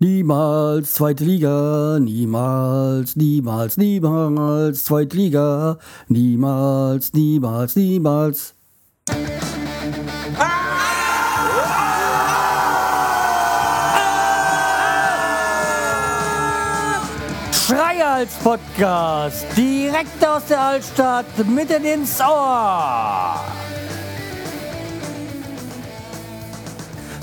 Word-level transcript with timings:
Niemals 0.00 0.94
zweite 0.94 1.22
Liga, 1.22 1.98
niemals, 2.00 3.14
niemals, 3.14 3.76
niemals 3.76 4.82
zweite 4.84 5.16
Liga, 5.16 5.78
niemals, 6.08 7.12
niemals, 7.12 7.76
niemals. 7.76 8.54
Schreihals 17.52 18.34
Podcast, 18.42 19.46
direkt 19.56 20.26
aus 20.26 20.44
der 20.46 20.60
Altstadt, 20.60 21.26
mitten 21.46 21.84
ins 21.84 22.20
Ohr. 22.20 23.63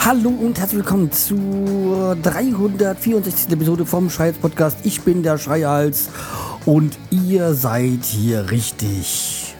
Hallo 0.03 0.29
und 0.29 0.57
herzlich 0.57 0.79
willkommen 0.79 1.11
zur 1.11 2.15
364. 2.23 3.51
Episode 3.51 3.85
vom 3.85 4.09
Schreihals 4.09 4.39
Podcast. 4.39 4.79
Ich 4.81 5.01
bin 5.01 5.21
der 5.21 5.37
Schreihals 5.37 6.09
und 6.65 6.97
ihr 7.11 7.53
seid 7.53 8.03
hier 8.05 8.49
richtig. 8.49 9.55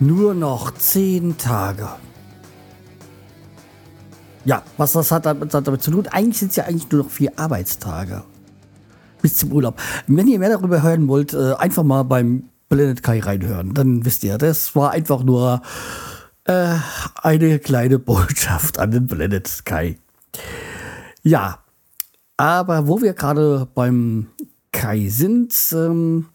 Nur 0.00 0.32
noch 0.32 0.70
10 0.70 1.36
Tage. 1.36 1.86
Ja, 4.46 4.62
was 4.78 4.92
das 4.92 5.12
hat 5.12 5.26
damit, 5.26 5.52
damit 5.52 5.82
zu 5.82 5.90
tun? 5.90 6.06
Eigentlich 6.10 6.38
sind 6.38 6.52
es 6.52 6.56
ja 6.56 6.64
eigentlich 6.64 6.90
nur 6.90 7.02
noch 7.02 7.10
vier 7.10 7.32
Arbeitstage. 7.36 8.24
Bis 9.20 9.36
zum 9.36 9.52
Urlaub. 9.52 9.78
Wenn 10.06 10.28
ihr 10.28 10.38
mehr 10.38 10.48
darüber 10.48 10.82
hören 10.82 11.08
wollt, 11.08 11.34
äh, 11.34 11.52
einfach 11.58 11.82
mal 11.82 12.04
beim 12.04 12.44
Planet 12.70 13.02
Kai 13.02 13.20
reinhören. 13.20 13.74
Dann 13.74 14.06
wisst 14.06 14.24
ihr, 14.24 14.38
das 14.38 14.74
war 14.74 14.92
einfach 14.92 15.22
nur 15.24 15.60
äh, 16.44 16.76
eine 17.16 17.58
kleine 17.58 17.98
Botschaft 17.98 18.78
an 18.78 18.90
den 18.90 19.06
Planet 19.06 19.46
Sky. 19.46 19.98
Ja, 21.22 21.58
aber 22.36 22.86
wo 22.86 23.00
wir 23.00 23.14
gerade 23.14 23.68
beim 23.74 24.28
Kai 24.72 25.08
sind, 25.08 25.54
ähm, 25.72 26.26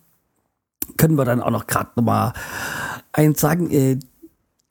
können 0.97 1.17
wir 1.17 1.25
dann 1.25 1.41
auch 1.41 1.51
noch 1.51 1.67
gerade 1.67 1.91
nochmal 1.95 2.33
eins 3.11 3.39
sagen. 3.39 3.69
Äh, 3.69 3.99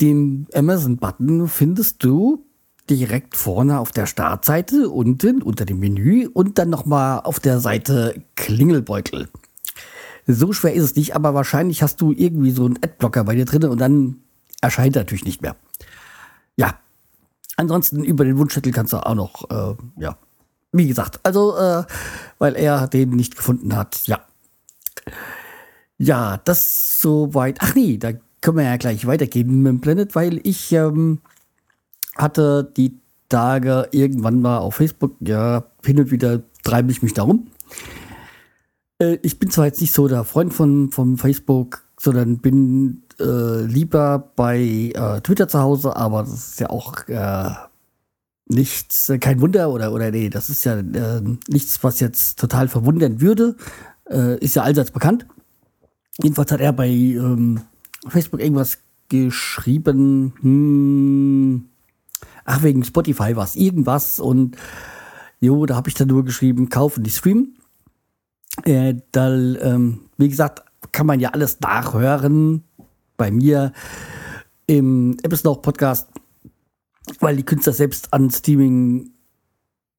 den 0.01 0.47
Amazon-Button 0.55 1.49
findest 1.49 2.05
du 2.05 2.45
direkt 2.89 3.37
vorne 3.37 3.81
auf 3.81 3.91
der 3.91 4.07
Startseite, 4.07 4.89
unten 4.89 5.43
unter 5.43 5.65
dem 5.65 5.81
Menü 5.81 6.29
und 6.33 6.59
dann 6.59 6.71
nochmal 6.71 7.21
auf 7.21 7.41
der 7.41 7.61
Seite 7.61 8.23
Klingelbeutel. 8.37 9.29
So 10.27 10.53
schwer 10.53 10.75
ist 10.75 10.85
es 10.85 10.97
nicht, 10.97 11.17
aber 11.17 11.35
wahrscheinlich 11.35 11.83
hast 11.83 12.01
du 12.01 12.13
irgendwie 12.13 12.51
so 12.51 12.65
einen 12.65 12.77
Adblocker 12.77 13.25
bei 13.25 13.35
dir 13.35 13.45
drin 13.45 13.65
und 13.65 13.81
dann 13.81 14.19
erscheint 14.61 14.97
natürlich 14.97 15.25
nicht 15.25 15.43
mehr. 15.43 15.57
Ja. 16.57 16.79
Ansonsten 17.57 18.05
über 18.05 18.25
den 18.25 18.39
Wunschzettel 18.39 18.73
kannst 18.73 18.93
du 18.93 18.99
auch 18.99 19.15
noch, 19.15 19.51
äh, 19.51 19.75
ja. 20.01 20.17
Wie 20.71 20.87
gesagt, 20.87 21.21
also, 21.23 21.57
äh, 21.57 21.85
weil 22.39 22.57
er 22.57 22.89
den 22.89 23.11
nicht 23.11 23.37
gefunden 23.37 23.75
hat, 23.75 24.07
ja. 24.07 24.21
Ja, 25.97 26.37
das 26.45 27.01
soweit. 27.01 27.59
Ach 27.61 27.75
nee, 27.75 27.97
da 27.97 28.13
können 28.41 28.59
wir 28.59 28.65
ja 28.65 28.77
gleich 28.77 29.07
weitergehen 29.07 29.63
mit 29.63 29.71
dem 29.71 29.81
Planet, 29.81 30.15
weil 30.15 30.41
ich 30.45 30.71
ähm, 30.73 31.21
hatte 32.17 32.71
die 32.77 33.01
Tage 33.29 33.89
irgendwann 33.91 34.41
mal 34.41 34.59
auf 34.59 34.77
Facebook, 34.77 35.17
ja, 35.21 35.65
hin 35.85 35.99
und 35.99 36.11
wieder 36.11 36.43
treibe 36.63 36.93
ich 36.93 37.03
mich 37.03 37.15
darum. 37.15 37.49
Äh, 38.99 39.19
ich 39.23 39.39
bin 39.39 39.51
zwar 39.51 39.67
jetzt 39.67 39.81
nicht 39.81 39.93
so 39.93 40.09
der 40.09 40.25
Freund 40.25 40.55
von, 40.55 40.91
von 40.91 41.17
Facebook, 41.17 41.83
sondern 41.99 42.39
bin 42.39 43.03
äh, 43.21 43.63
lieber 43.63 44.31
bei 44.37 44.93
äh, 44.95 45.21
Twitter 45.21 45.49
zu 45.49 45.61
Hause, 45.61 45.97
aber 45.97 46.23
das 46.23 46.33
ist 46.33 46.61
ja 46.61 46.71
auch 46.71 47.07
äh, 47.09 47.51
nichts, 48.47 49.09
äh, 49.09 49.19
kein 49.19 49.41
Wunder 49.41 49.71
oder, 49.71 49.93
oder 49.93 50.11
nee, 50.11 50.31
das 50.31 50.51
ist 50.51 50.65
ja 50.65 50.79
äh, 50.79 51.23
nichts, 51.49 51.83
was 51.83 52.01
jetzt 52.01 52.39
total 52.39 52.69
verwundern 52.69 53.21
würde. 53.21 53.57
Äh, 54.09 54.39
ist 54.39 54.57
ja 54.57 54.63
allseits 54.63 54.91
bekannt. 54.91 55.27
Jedenfalls 56.23 56.51
hat 56.51 56.61
er 56.61 56.73
bei 56.73 56.89
ähm, 56.89 57.61
Facebook 58.09 58.41
irgendwas 58.41 58.79
geschrieben, 59.09 60.35
hm, 60.41 61.69
ach, 62.45 62.63
wegen 62.63 62.85
Spotify 62.85 63.37
war 63.37 63.45
es 63.45 63.57
irgendwas 63.57 64.19
und 64.19 64.57
jo, 65.41 65.67
da 65.67 65.77
habe 65.77 65.89
ich 65.89 65.95
dann 65.95 66.09
nur 66.09 66.25
geschrieben, 66.25 66.69
kaufen 66.69 67.05
die 67.05 67.11
Stream. 67.11 67.55
Äh, 68.65 68.95
da, 69.13 69.33
ähm, 69.33 70.01
wie 70.17 70.29
gesagt, 70.29 70.63
kann 70.93 71.07
man 71.07 71.21
ja 71.21 71.31
alles 71.31 71.61
nachhören 71.61 72.65
bei 73.19 73.31
mir 73.31 73.75
im 74.67 75.19
Episode 75.23 75.61
Podcast, 75.61 76.09
weil 77.21 77.37
die 77.37 77.45
Künstler 77.45 77.75
selbst 77.75 78.15
an 78.15 78.31
Streaming 78.31 79.11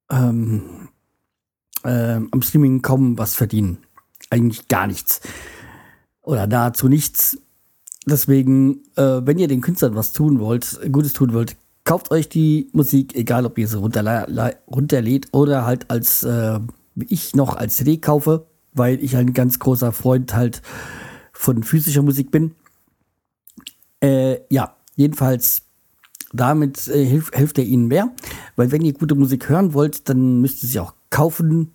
ähm, 0.10 0.90
äh, 1.84 2.16
am 2.16 2.42
Streaming 2.42 2.82
kaum 2.82 3.18
was 3.18 3.36
verdienen. 3.36 3.78
Eigentlich 4.30 4.68
gar 4.68 4.88
nichts. 4.88 5.22
Oder 6.22 6.48
nahezu 6.48 6.88
nichts. 6.88 7.38
Deswegen, 8.06 8.84
äh, 8.96 9.22
wenn 9.24 9.38
ihr 9.38 9.48
den 9.48 9.62
Künstlern 9.62 9.96
was 9.96 10.12
tun 10.12 10.40
wollt, 10.40 10.80
Gutes 10.92 11.14
tun 11.14 11.34
wollt, 11.34 11.56
kauft 11.84 12.12
euch 12.12 12.30
die 12.30 12.70
Musik, 12.72 13.16
egal 13.16 13.46
ob 13.46 13.58
ihr 13.58 13.68
sie 13.68 13.78
runterlädt 13.78 15.28
oder 15.32 15.66
halt 15.66 15.90
als, 15.90 16.24
äh, 16.24 16.60
ich 17.08 17.36
noch 17.36 17.56
als 17.56 17.78
CD 17.78 17.98
kaufe, 17.98 18.48
weil 18.74 19.04
ich 19.04 19.16
ein 19.16 19.34
ganz 19.34 19.60
großer 19.60 19.92
Freund 19.92 20.34
halt 20.36 20.62
von 21.34 21.64
physischer 21.64 22.02
Musik 22.02 22.32
bin. 22.32 22.56
Äh, 24.02 24.40
ja, 24.50 24.76
jedenfalls 24.96 25.64
damit 26.32 26.88
äh, 26.88 27.06
hilft, 27.06 27.36
hilft 27.36 27.58
er 27.58 27.66
ihnen 27.66 27.88
mehr, 27.88 28.12
weil 28.56 28.72
wenn 28.72 28.84
ihr 28.84 28.94
gute 28.94 29.16
Musik 29.16 29.50
hören 29.50 29.74
wollt, 29.74 30.10
dann 30.10 30.42
müsst 30.42 30.64
ihr 30.64 30.70
sie 30.70 30.80
auch 30.80 30.94
kaufen. 31.10 31.74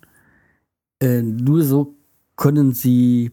Äh, 0.99 1.21
nur 1.21 1.63
so 1.63 1.95
können 2.35 2.73
sie 2.73 3.31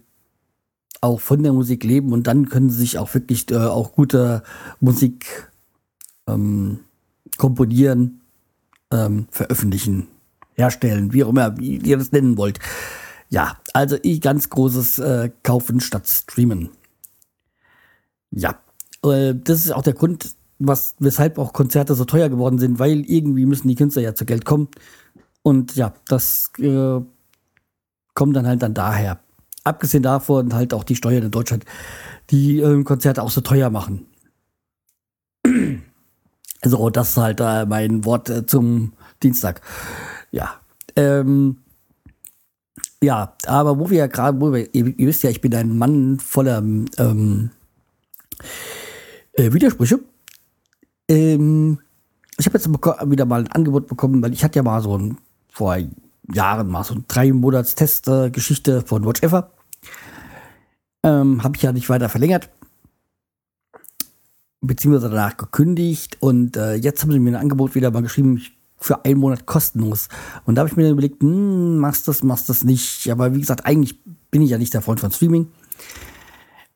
auch 1.00 1.20
von 1.20 1.42
der 1.42 1.52
Musik 1.52 1.84
leben 1.84 2.12
und 2.12 2.26
dann 2.26 2.48
können 2.48 2.70
sie 2.70 2.78
sich 2.78 2.98
auch 2.98 3.12
wirklich 3.14 3.50
äh, 3.50 3.56
auch 3.56 3.92
gute 3.92 4.42
Musik 4.80 5.50
ähm, 6.28 6.80
komponieren, 7.38 8.22
ähm, 8.90 9.26
veröffentlichen, 9.30 10.08
herstellen, 10.54 11.12
wie 11.12 11.24
auch 11.24 11.30
immer, 11.30 11.58
wie 11.58 11.78
ihr 11.78 11.98
das 11.98 12.12
nennen 12.12 12.36
wollt. 12.36 12.60
Ja, 13.30 13.58
also 13.72 13.96
ich 14.02 14.20
ganz 14.20 14.50
großes 14.50 14.98
äh, 14.98 15.30
Kaufen 15.42 15.80
statt 15.80 16.06
Streamen. 16.06 16.70
Ja, 18.30 18.58
äh, 19.04 19.34
das 19.34 19.60
ist 19.60 19.72
auch 19.72 19.82
der 19.82 19.94
Grund, 19.94 20.34
was, 20.58 20.94
weshalb 20.98 21.38
auch 21.38 21.52
Konzerte 21.52 21.94
so 21.94 22.04
teuer 22.04 22.28
geworden 22.28 22.58
sind, 22.58 22.78
weil 22.78 23.00
irgendwie 23.00 23.46
müssen 23.46 23.68
die 23.68 23.74
Künstler 23.74 24.02
ja 24.02 24.14
zu 24.14 24.24
Geld 24.24 24.44
kommen. 24.44 24.68
Und 25.42 25.74
ja, 25.76 25.92
das 26.08 26.50
äh, 26.58 27.00
kommt 28.14 28.36
dann 28.36 28.46
halt 28.46 28.62
dann 28.62 28.74
daher. 28.74 29.20
Abgesehen 29.64 30.02
davon 30.02 30.54
halt 30.54 30.74
auch 30.74 30.84
die 30.84 30.96
Steuern 30.96 31.24
in 31.24 31.30
Deutschland, 31.30 31.64
die 32.30 32.60
äh, 32.60 32.82
Konzerte 32.84 33.22
auch 33.22 33.30
so 33.30 33.40
teuer 33.40 33.70
machen. 33.70 34.06
Also 36.64 36.90
das 36.90 37.10
ist 37.10 37.16
halt 37.16 37.40
äh, 37.40 37.66
mein 37.66 38.04
Wort 38.04 38.30
äh, 38.30 38.46
zum 38.46 38.92
Dienstag. 39.20 39.62
Ja. 40.30 40.60
Ähm, 40.94 41.56
ja, 43.02 43.34
aber 43.46 43.80
wo 43.80 43.90
wir 43.90 43.98
ja 43.98 44.06
gerade, 44.06 44.68
ihr, 44.72 44.86
ihr, 44.96 45.06
wisst 45.08 45.24
ja, 45.24 45.30
ich 45.30 45.40
bin 45.40 45.52
ein 45.56 45.76
Mann 45.76 46.20
voller 46.20 46.58
ähm, 46.58 47.50
äh, 49.32 49.52
Widersprüche. 49.52 50.00
Ähm, 51.08 51.78
ich 52.38 52.46
habe 52.46 52.58
jetzt 52.58 52.68
wieder 52.68 53.24
mal 53.24 53.40
ein 53.40 53.52
Angebot 53.52 53.86
bekommen, 53.86 54.22
weil 54.22 54.32
ich 54.32 54.44
hatte 54.44 54.56
ja 54.56 54.62
mal 54.62 54.82
so 54.82 54.96
ein, 54.96 55.18
vor 55.50 55.76
Jahren 56.32 56.68
mal 56.68 56.84
so 56.84 56.94
ein 56.94 57.04
drei 57.08 57.32
Monats 57.32 57.74
Test-Geschichte 57.74 58.78
äh, 58.78 58.86
von 58.86 59.04
Watch 59.04 59.22
Ever. 59.22 59.50
Ähm, 61.02 61.42
habe 61.42 61.56
ich 61.56 61.62
ja 61.62 61.72
nicht 61.72 61.88
weiter 61.88 62.08
verlängert. 62.08 62.50
Beziehungsweise 64.60 65.10
danach 65.10 65.36
gekündigt. 65.36 66.18
Und 66.20 66.56
äh, 66.56 66.74
jetzt 66.74 67.02
haben 67.02 67.10
sie 67.10 67.18
mir 67.18 67.30
ein 67.30 67.42
Angebot 67.42 67.74
wieder 67.74 67.90
mal 67.90 68.02
geschrieben, 68.02 68.40
für 68.78 69.04
einen 69.04 69.20
Monat 69.20 69.46
kostenlos. 69.46 70.08
Und 70.44 70.54
da 70.54 70.60
habe 70.60 70.68
ich 70.68 70.76
mir 70.76 70.84
dann 70.84 70.92
überlegt, 70.92 71.22
hm, 71.22 71.78
machst 71.78 72.08
das, 72.08 72.22
machst 72.22 72.48
das 72.48 72.64
nicht. 72.64 73.08
Aber 73.10 73.34
wie 73.34 73.40
gesagt, 73.40 73.64
eigentlich 73.64 74.02
bin 74.30 74.42
ich 74.42 74.50
ja 74.50 74.58
nicht 74.58 74.74
der 74.74 74.82
Freund 74.82 75.00
von 75.00 75.10
Streaming. 75.10 75.48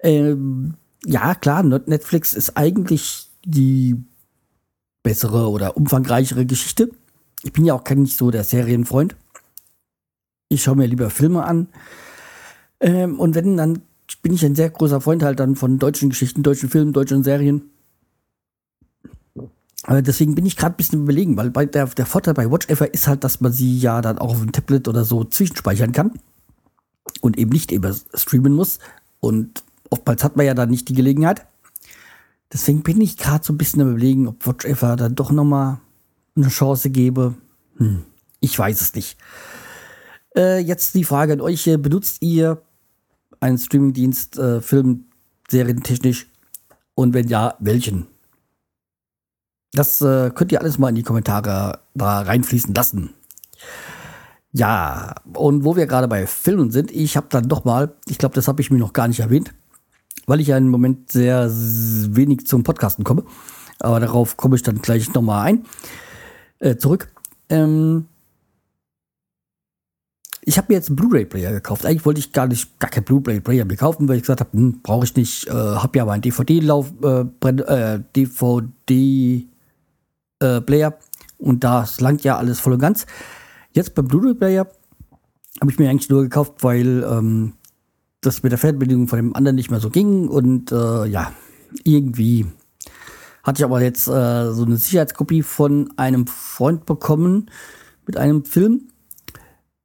Ähm, 0.01 0.75
ja, 1.07 1.37
klar, 1.37 1.63
Netflix 1.63 2.35
ist 2.35 2.57
eigentlich 2.57 3.31
die 3.45 3.95
bessere 5.05 5.49
oder 5.49 5.77
umfangreichere 5.77 6.47
Geschichte. 6.47 6.91
Ich 7.45 7.53
bin 7.53 7.65
ja 7.65 7.75
auch 7.75 7.85
kein 7.85 8.03
nicht 8.03 8.17
so 8.17 8.33
der 8.33 8.43
Serienfreund. 8.43 9.15
Ich 10.49 10.65
schaue 10.65 10.75
mir 10.75 10.87
lieber 10.87 11.11
Filme 11.11 11.45
an. 11.45 11.69
Ähm, 12.81 13.21
und 13.21 13.37
wenn, 13.37 13.57
dann 13.57 13.83
bin 14.21 14.35
ich 14.35 14.45
ein 14.45 14.57
sehr 14.57 14.69
großer 14.69 15.01
Freund 15.01 15.23
halt 15.23 15.39
dann 15.39 15.55
von 15.55 15.79
deutschen 15.79 16.11
Geschichten, 16.11 16.43
deutschen 16.43 16.71
Filmen, 16.71 16.93
deutschen 16.93 17.23
Serien. 17.23 17.71
Aber 19.85 20.03
deswegen 20.03 20.35
bin 20.35 20.45
ich 20.45 20.57
gerade 20.57 20.75
ein 20.75 20.77
bisschen 20.77 21.03
überlegen, 21.05 21.37
weil 21.37 21.51
bei 21.51 21.67
der, 21.67 21.87
der 21.87 22.07
Vorteil 22.07 22.35
bei 22.35 22.51
WatchEver 22.51 22.93
ist 22.93 23.07
halt, 23.07 23.23
dass 23.23 23.41
man 23.41 23.53
sie 23.53 23.79
ja 23.79 24.01
dann 24.03 24.19
auch 24.19 24.31
auf 24.31 24.41
dem 24.41 24.51
Tablet 24.51 24.89
oder 24.89 25.05
so 25.05 25.23
zwischenspeichern 25.23 25.93
kann 25.93 26.19
und 27.21 27.39
eben 27.39 27.51
nicht 27.53 27.71
über 27.71 27.95
streamen 28.15 28.55
muss. 28.55 28.81
Und 29.21 29.63
oftmals 29.91 30.25
hat 30.25 30.37
man 30.37 30.47
ja 30.47 30.55
dann 30.55 30.71
nicht 30.71 30.89
die 30.89 30.95
Gelegenheit. 30.95 31.47
Deswegen 32.53 32.83
bin 32.83 33.01
ich 33.01 33.17
gerade 33.17 33.45
so 33.45 33.53
ein 33.53 33.59
bisschen 33.59 33.83
am 33.83 33.91
überlegen, 33.91 34.29
ob 34.29 34.47
Watch 34.47 34.65
Ever 34.65 34.97
dann 34.97 35.15
doch 35.15 35.33
nochmal 35.33 35.79
eine 36.37 36.49
Chance 36.49 36.91
gebe. 36.91 37.35
Hm. 37.77 38.05
Ich 38.41 38.59
weiß 38.59 38.81
es 38.81 38.95
nicht. 38.95 39.19
Äh, 40.37 40.61
jetzt 40.61 40.95
die 40.95 41.05
Frage 41.05 41.33
an 41.33 41.41
euch: 41.41 41.65
Benutzt 41.65 42.23
ihr 42.23 42.63
einen 43.41 43.59
Streamingdienst, 43.59 44.39
äh, 44.39 44.61
Film, 44.61 45.07
Serien 45.49 45.83
technisch? 45.83 46.27
Und 46.95 47.15
wenn 47.15 47.29
ja, 47.29 47.57
welchen? 47.59 48.07
Das 49.73 50.01
äh, 50.01 50.31
könnt 50.35 50.53
ihr 50.53 50.61
alles 50.61 50.79
mal 50.79 50.89
in 50.89 50.95
die 50.95 51.03
Kommentare 51.03 51.81
da 51.95 52.21
reinfließen 52.21 52.73
lassen. 52.73 53.11
Ja, 54.53 55.17
und 55.35 55.65
wo 55.65 55.77
wir 55.77 55.87
gerade 55.87 56.09
bei 56.09 56.27
Filmen 56.27 56.71
sind, 56.71 56.91
ich 56.91 57.17
habe 57.17 57.27
dann 57.29 57.49
doch 57.49 57.65
mal, 57.65 57.95
ich 58.09 58.17
glaube, 58.17 58.35
das 58.35 58.49
habe 58.49 58.63
ich 58.63 58.71
mir 58.71 58.79
noch 58.79 58.95
gar 58.95 59.07
nicht 59.07 59.21
erwähnt, 59.21 59.53
weil 60.27 60.41
ich 60.41 60.49
ja 60.49 60.59
im 60.59 60.69
Moment 60.69 61.11
sehr 61.11 61.51
wenig 61.51 62.47
zum 62.47 62.63
Podcasten 62.63 63.05
komme. 63.05 63.25
Aber 63.79 64.01
darauf 64.01 64.37
komme 64.37 64.57
ich 64.57 64.63
dann 64.63 64.83
gleich 64.83 65.13
nochmal 65.15 65.47
ein. 65.47 65.65
Äh, 66.59 66.77
zurück. 66.77 67.09
Ähm, 67.49 68.07
ich 70.49 70.59
habe 70.59 70.67
mir 70.69 70.77
jetzt 70.77 70.89
einen 70.89 70.97
Blu-ray-Player 70.97 71.53
gekauft. 71.53 71.85
Eigentlich 71.85 72.07
wollte 72.07 72.21
ich 72.21 72.33
gar 72.33 72.47
nicht 72.47 72.79
gar 72.79 72.89
keinen 72.89 73.05
Blu-ray-Player 73.05 73.65
mehr 73.65 73.77
kaufen, 73.77 74.09
weil 74.09 74.17
ich 74.17 74.23
gesagt 74.23 74.41
habe, 74.41 74.53
hm, 74.53 74.81
brauche 74.83 75.05
ich 75.05 75.17
nicht. 75.17 75.49
Äh, 75.49 75.51
habe 75.51 75.99
ja 75.99 76.05
aber 76.05 76.13
einen 76.13 76.23
DVD-Lauf, 76.23 76.93
äh, 77.03 77.25
äh, 77.49 78.01
DVD-Player 78.15 80.89
äh, 80.89 80.93
und 81.39 81.65
das 81.65 82.01
langt 82.01 82.23
ja 82.23 82.39
alles 82.39 82.61
voll 82.61 82.75
und 82.75 82.79
ganz. 82.79 83.07
Jetzt 83.73 83.97
beim 83.97 84.07
Blu-ray-Player 84.07 84.69
habe 85.61 85.71
ich 85.71 85.79
mir 85.79 85.91
eigentlich 85.91 86.11
nur 86.11 86.23
gekauft, 86.23 86.63
weil 86.63 87.03
ähm, 87.03 87.55
das 88.27 88.43
mit 88.43 88.53
der 88.53 88.59
Fernbedienung 88.59 89.09
von 89.09 89.19
dem 89.19 89.37
anderen 89.37 89.57
nicht 89.57 89.71
mehr 89.71 89.81
so 89.81 89.91
ging 89.91 90.29
und 90.29 90.73
äh, 90.73 91.07
ja, 91.07 91.33
irgendwie 91.85 92.47
hatte 93.43 93.61
ich 93.61 93.65
aber 93.65 93.81
jetzt 93.81 94.09
äh, 94.09 94.53
so 94.53 94.65
eine 94.65 94.77
Sicherheitskopie 94.77 95.43
von 95.43 95.93
einem 95.97 96.27
Freund 96.27 96.85
bekommen 96.85 97.51
mit 98.07 98.17
einem 98.17 98.45
Film 98.45 98.89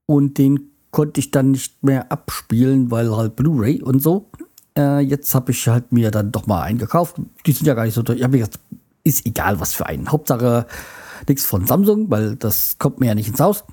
und 0.07 0.37
den 0.37 0.71
konnte 0.89 1.19
ich 1.19 1.31
dann 1.31 1.51
nicht 1.51 1.83
mehr 1.83 2.11
abspielen, 2.11 2.91
weil 2.91 3.15
halt 3.15 3.35
Blu-ray 3.35 3.81
und 3.81 4.01
so. 4.01 4.29
Äh, 4.77 4.99
jetzt 4.99 5.33
habe 5.35 5.51
ich 5.51 5.67
halt 5.67 5.91
mir 5.91 6.11
dann 6.11 6.31
doch 6.31 6.47
mal 6.47 6.63
einen 6.63 6.79
gekauft. 6.79 7.15
Die 7.45 7.51
sind 7.51 7.67
ja 7.67 7.75
gar 7.75 7.85
nicht 7.85 7.93
so 7.93 8.03
teuer. 8.03 8.17
Ich 8.17 8.23
habe 8.23 8.37
gesagt, 8.37 8.59
ist 9.03 9.25
egal, 9.25 9.59
was 9.59 9.73
für 9.73 9.85
einen. 9.85 10.11
Hauptsache 10.11 10.65
nichts 11.27 11.45
von 11.45 11.65
Samsung, 11.65 12.09
weil 12.09 12.35
das 12.35 12.77
kommt 12.77 12.99
mir 12.99 13.07
ja 13.07 13.15
nicht 13.15 13.29
ins 13.29 13.39
Haus. 13.39 13.63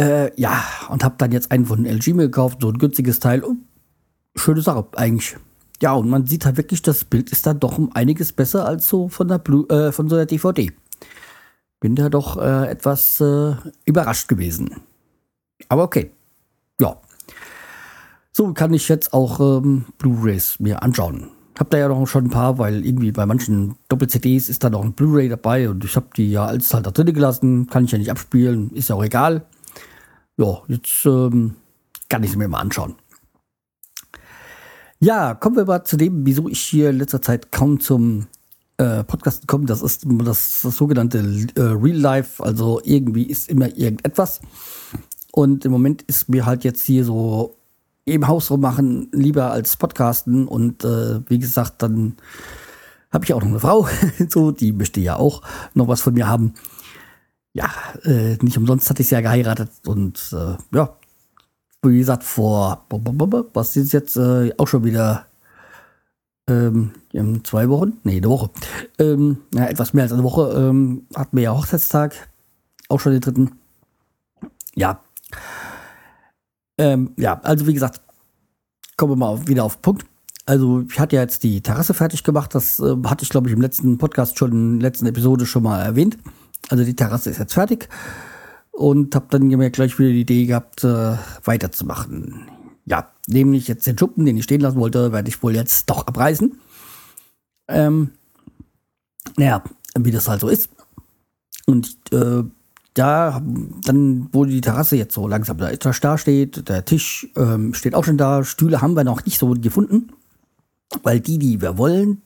Äh, 0.00 0.32
ja, 0.40 0.62
und 0.88 1.04
habe 1.04 1.16
dann 1.18 1.32
jetzt 1.32 1.52
einen 1.52 1.66
von 1.66 1.84
LG 1.84 2.14
mir 2.14 2.22
gekauft, 2.24 2.58
so 2.62 2.68
ein 2.68 2.78
günstiges 2.78 3.20
Teil. 3.20 3.44
Oh, 3.44 3.56
schöne 4.34 4.62
Sache 4.62 4.86
eigentlich. 4.96 5.36
Ja, 5.82 5.92
und 5.92 6.08
man 6.08 6.26
sieht 6.26 6.44
halt 6.46 6.56
wirklich, 6.56 6.82
das 6.82 7.04
Bild 7.04 7.30
ist 7.30 7.46
dann 7.46 7.60
doch 7.60 7.78
um 7.78 7.92
einiges 7.94 8.32
besser 8.32 8.66
als 8.66 8.88
so 8.88 9.08
von 9.08 9.28
der 9.28 9.38
Blue, 9.38 9.68
äh, 9.68 9.92
von 9.92 10.08
so 10.08 10.16
der 10.16 10.26
DVD 10.26 10.72
bin 11.80 11.96
da 11.96 12.10
doch 12.10 12.36
äh, 12.36 12.70
etwas 12.70 13.20
äh, 13.20 13.54
überrascht 13.86 14.28
gewesen. 14.28 14.82
Aber 15.68 15.82
okay. 15.82 16.10
Ja. 16.80 16.96
So 18.32 18.52
kann 18.52 18.72
ich 18.72 18.88
jetzt 18.88 19.12
auch 19.12 19.40
ähm, 19.40 19.86
Blu-rays 19.98 20.60
mir 20.60 20.82
anschauen. 20.82 21.30
Hab 21.58 21.70
da 21.70 21.78
ja 21.78 21.88
noch 21.88 22.06
schon 22.06 22.26
ein 22.26 22.30
paar, 22.30 22.58
weil 22.58 22.86
irgendwie 22.86 23.12
bei 23.12 23.26
manchen 23.26 23.76
Doppel-CDs 23.88 24.48
ist 24.48 24.62
da 24.62 24.70
noch 24.70 24.84
ein 24.84 24.92
Blu-ray 24.92 25.28
dabei 25.28 25.68
und 25.68 25.84
ich 25.84 25.96
habe 25.96 26.06
die 26.16 26.30
ja 26.30 26.46
alles 26.46 26.72
halt 26.72 26.86
da 26.86 26.90
drin 26.90 27.12
gelassen. 27.12 27.66
Kann 27.66 27.84
ich 27.84 27.92
ja 27.92 27.98
nicht 27.98 28.10
abspielen, 28.10 28.70
ist 28.70 28.88
ja 28.88 28.94
auch 28.94 29.04
egal. 29.04 29.46
Ja, 30.40 30.62
jetzt 30.68 31.04
ähm, 31.04 31.56
kann 32.08 32.22
ich 32.22 32.30
es 32.30 32.36
mir 32.36 32.48
mal 32.48 32.60
anschauen. 32.60 32.94
Ja, 34.98 35.34
kommen 35.34 35.56
wir 35.56 35.66
mal 35.66 35.84
zu 35.84 35.98
dem, 35.98 36.24
wieso 36.24 36.48
ich 36.48 36.60
hier 36.60 36.88
in 36.88 36.96
letzter 36.96 37.20
Zeit 37.20 37.52
kaum 37.52 37.78
zum 37.78 38.26
äh, 38.78 39.04
Podcast 39.04 39.46
kommen. 39.46 39.66
Das 39.66 39.82
ist 39.82 40.06
das, 40.06 40.60
das 40.62 40.76
sogenannte 40.76 41.18
äh, 41.56 41.60
Real 41.60 41.98
Life. 41.98 42.42
Also 42.42 42.80
irgendwie 42.84 43.24
ist 43.24 43.50
immer 43.50 43.68
irgendetwas. 43.76 44.40
Und 45.30 45.66
im 45.66 45.72
Moment 45.72 46.00
ist 46.02 46.30
mir 46.30 46.46
halt 46.46 46.64
jetzt 46.64 46.84
hier 46.84 47.04
so 47.04 47.56
im 48.06 48.26
Haus 48.26 48.50
rummachen 48.50 49.08
lieber 49.12 49.50
als 49.50 49.76
Podcasten. 49.76 50.48
Und 50.48 50.84
äh, 50.84 51.20
wie 51.28 51.38
gesagt, 51.38 51.82
dann 51.82 52.16
habe 53.12 53.26
ich 53.26 53.34
auch 53.34 53.42
noch 53.42 53.48
eine 53.48 53.60
Frau. 53.60 53.86
so, 54.30 54.52
die 54.52 54.72
möchte 54.72 55.00
ja 55.00 55.16
auch 55.16 55.42
noch 55.74 55.86
was 55.86 56.00
von 56.00 56.14
mir 56.14 56.28
haben. 56.28 56.54
Ja, 57.52 57.70
äh, 58.04 58.36
nicht 58.42 58.56
umsonst 58.56 58.88
hatte 58.88 59.02
ich 59.02 59.08
sie 59.08 59.14
ja 59.14 59.20
geheiratet. 59.20 59.70
Und 59.86 60.32
äh, 60.32 60.56
ja, 60.76 60.96
wie 61.82 61.98
gesagt, 61.98 62.24
vor, 62.24 62.84
was 62.88 63.76
ist 63.76 63.92
jetzt 63.92 64.16
äh, 64.16 64.52
auch 64.58 64.68
schon 64.68 64.84
wieder 64.84 65.26
ähm, 66.48 66.92
zwei 67.44 67.68
Wochen, 67.68 67.94
nee, 68.04 68.18
eine 68.18 68.28
Woche, 68.28 68.50
ähm, 68.98 69.38
ja, 69.54 69.66
etwas 69.66 69.94
mehr 69.94 70.04
als 70.04 70.12
eine 70.12 70.22
Woche, 70.22 70.52
ähm, 70.56 71.06
hatten 71.14 71.36
wir 71.36 71.44
ja 71.44 71.56
Hochzeitstag, 71.56 72.28
auch 72.88 73.00
schon 73.00 73.12
den 73.12 73.20
dritten. 73.20 73.52
Ja. 74.74 75.00
Ähm, 76.78 77.12
ja, 77.16 77.40
also 77.42 77.66
wie 77.66 77.74
gesagt, 77.74 78.00
kommen 78.96 79.12
wir 79.12 79.16
mal 79.16 79.28
auf, 79.28 79.48
wieder 79.48 79.64
auf 79.64 79.76
den 79.76 79.82
Punkt. 79.82 80.06
Also 80.46 80.82
ich 80.88 80.98
hatte 80.98 81.16
ja 81.16 81.22
jetzt 81.22 81.42
die 81.44 81.60
Terrasse 81.60 81.94
fertig 81.94 82.24
gemacht, 82.24 82.54
das 82.54 82.80
äh, 82.80 82.96
hatte 83.04 83.22
ich 83.22 83.28
glaube 83.28 83.48
ich 83.48 83.54
im 83.54 83.60
letzten 83.60 83.98
Podcast 83.98 84.38
schon, 84.38 84.52
in 84.52 84.80
der 84.80 84.90
letzten 84.90 85.06
Episode 85.06 85.46
schon 85.46 85.62
mal 85.62 85.80
erwähnt. 85.80 86.18
Also 86.68 86.84
die 86.84 86.94
Terrasse 86.94 87.30
ist 87.30 87.38
jetzt 87.38 87.54
fertig 87.54 87.88
und 88.70 89.14
habe 89.14 89.26
dann 89.30 89.48
mir 89.48 89.70
gleich 89.70 89.98
wieder 89.98 90.10
die 90.10 90.20
Idee 90.20 90.46
gehabt, 90.46 90.84
äh, 90.84 91.16
weiterzumachen. 91.44 92.48
Ja, 92.86 93.10
nämlich 93.26 93.68
jetzt 93.68 93.86
den 93.86 93.98
Schuppen, 93.98 94.24
den 94.24 94.36
ich 94.36 94.44
stehen 94.44 94.60
lassen 94.60 94.80
wollte, 94.80 95.12
werde 95.12 95.28
ich 95.28 95.42
wohl 95.42 95.54
jetzt 95.54 95.90
doch 95.90 96.06
abreißen. 96.06 96.58
Ähm, 97.68 98.10
naja, 99.36 99.62
wie 99.98 100.10
das 100.10 100.28
halt 100.28 100.40
so 100.40 100.48
ist. 100.48 100.70
Und 101.66 101.96
äh, 102.12 102.42
da, 102.94 103.40
dann, 103.84 104.28
wo 104.32 104.44
die 104.44 104.60
Terrasse 104.60 104.96
jetzt 104.96 105.14
so 105.14 105.28
langsam 105.28 105.58
da 105.58 105.70
da 105.72 106.18
steht, 106.18 106.68
der 106.68 106.84
Tisch 106.84 107.28
ähm, 107.36 107.74
steht 107.74 107.94
auch 107.94 108.04
schon 108.04 108.18
da, 108.18 108.44
Stühle 108.44 108.82
haben 108.82 108.96
wir 108.96 109.04
noch 109.04 109.24
nicht 109.24 109.38
so 109.38 109.50
gefunden, 109.50 110.12
weil 111.02 111.20
die, 111.20 111.38
die 111.38 111.60
wir 111.60 111.78
wollen, 111.78 112.22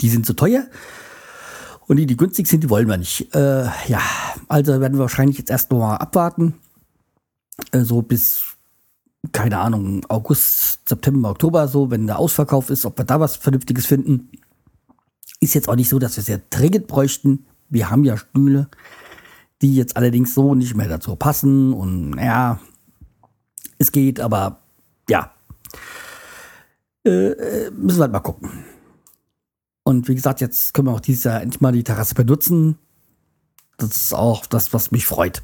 die 0.00 0.08
sind 0.08 0.26
zu 0.26 0.34
teuer. 0.34 0.66
Und 1.88 1.96
die, 1.96 2.06
die 2.06 2.16
günstig 2.16 2.46
sind, 2.46 2.62
die 2.62 2.70
wollen 2.70 2.86
wir 2.86 2.98
nicht. 2.98 3.34
Äh, 3.34 3.64
ja, 3.88 4.00
also 4.46 4.80
werden 4.80 4.94
wir 4.94 5.00
wahrscheinlich 5.00 5.38
jetzt 5.38 5.50
erst 5.50 5.70
noch 5.70 5.78
mal 5.78 5.96
abwarten. 5.96 6.54
Äh, 7.72 7.80
so 7.80 8.02
bis 8.02 8.58
keine 9.32 9.58
Ahnung, 9.58 10.04
August, 10.08 10.88
September, 10.88 11.30
Oktober 11.30 11.66
so, 11.68 11.90
wenn 11.90 12.06
der 12.06 12.18
Ausverkauf 12.18 12.70
ist, 12.70 12.84
ob 12.84 12.98
wir 12.98 13.04
da 13.04 13.18
was 13.20 13.36
Vernünftiges 13.36 13.86
finden. 13.86 14.30
Ist 15.40 15.54
jetzt 15.54 15.68
auch 15.68 15.76
nicht 15.76 15.88
so, 15.88 15.98
dass 15.98 16.16
wir 16.16 16.22
sehr 16.22 16.40
dringend 16.50 16.86
bräuchten. 16.86 17.46
Wir 17.68 17.90
haben 17.90 18.04
ja 18.04 18.16
Stühle, 18.16 18.68
die 19.60 19.74
jetzt 19.74 19.96
allerdings 19.96 20.34
so 20.34 20.54
nicht 20.54 20.74
mehr 20.76 20.88
dazu 20.88 21.16
passen. 21.16 21.72
Und 21.72 22.16
ja, 22.18 22.60
es 23.78 23.92
geht, 23.92 24.20
aber 24.20 24.60
ja, 25.08 25.32
äh, 27.04 27.70
müssen 27.70 27.98
wir 27.98 28.02
halt 28.02 28.12
mal 28.12 28.20
gucken. 28.20 28.64
Und 29.88 30.06
wie 30.06 30.14
gesagt, 30.14 30.42
jetzt 30.42 30.74
können 30.74 30.88
wir 30.88 30.92
auch 30.92 31.00
dieses 31.00 31.24
Jahr 31.24 31.40
endlich 31.40 31.62
mal 31.62 31.72
die 31.72 31.82
Terrasse 31.82 32.14
benutzen. 32.14 32.76
Das 33.78 33.96
ist 33.96 34.14
auch 34.14 34.44
das, 34.44 34.74
was 34.74 34.90
mich 34.90 35.06
freut. 35.06 35.42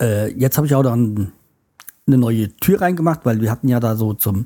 Äh, 0.00 0.32
jetzt 0.32 0.56
habe 0.56 0.66
ich 0.66 0.74
auch 0.74 0.82
dann 0.82 1.30
eine 2.08 2.18
neue 2.18 2.52
Tür 2.56 2.80
reingemacht, 2.80 3.24
weil 3.24 3.40
wir 3.40 3.48
hatten 3.48 3.68
ja 3.68 3.78
da 3.78 3.94
so 3.94 4.12
zum, 4.14 4.44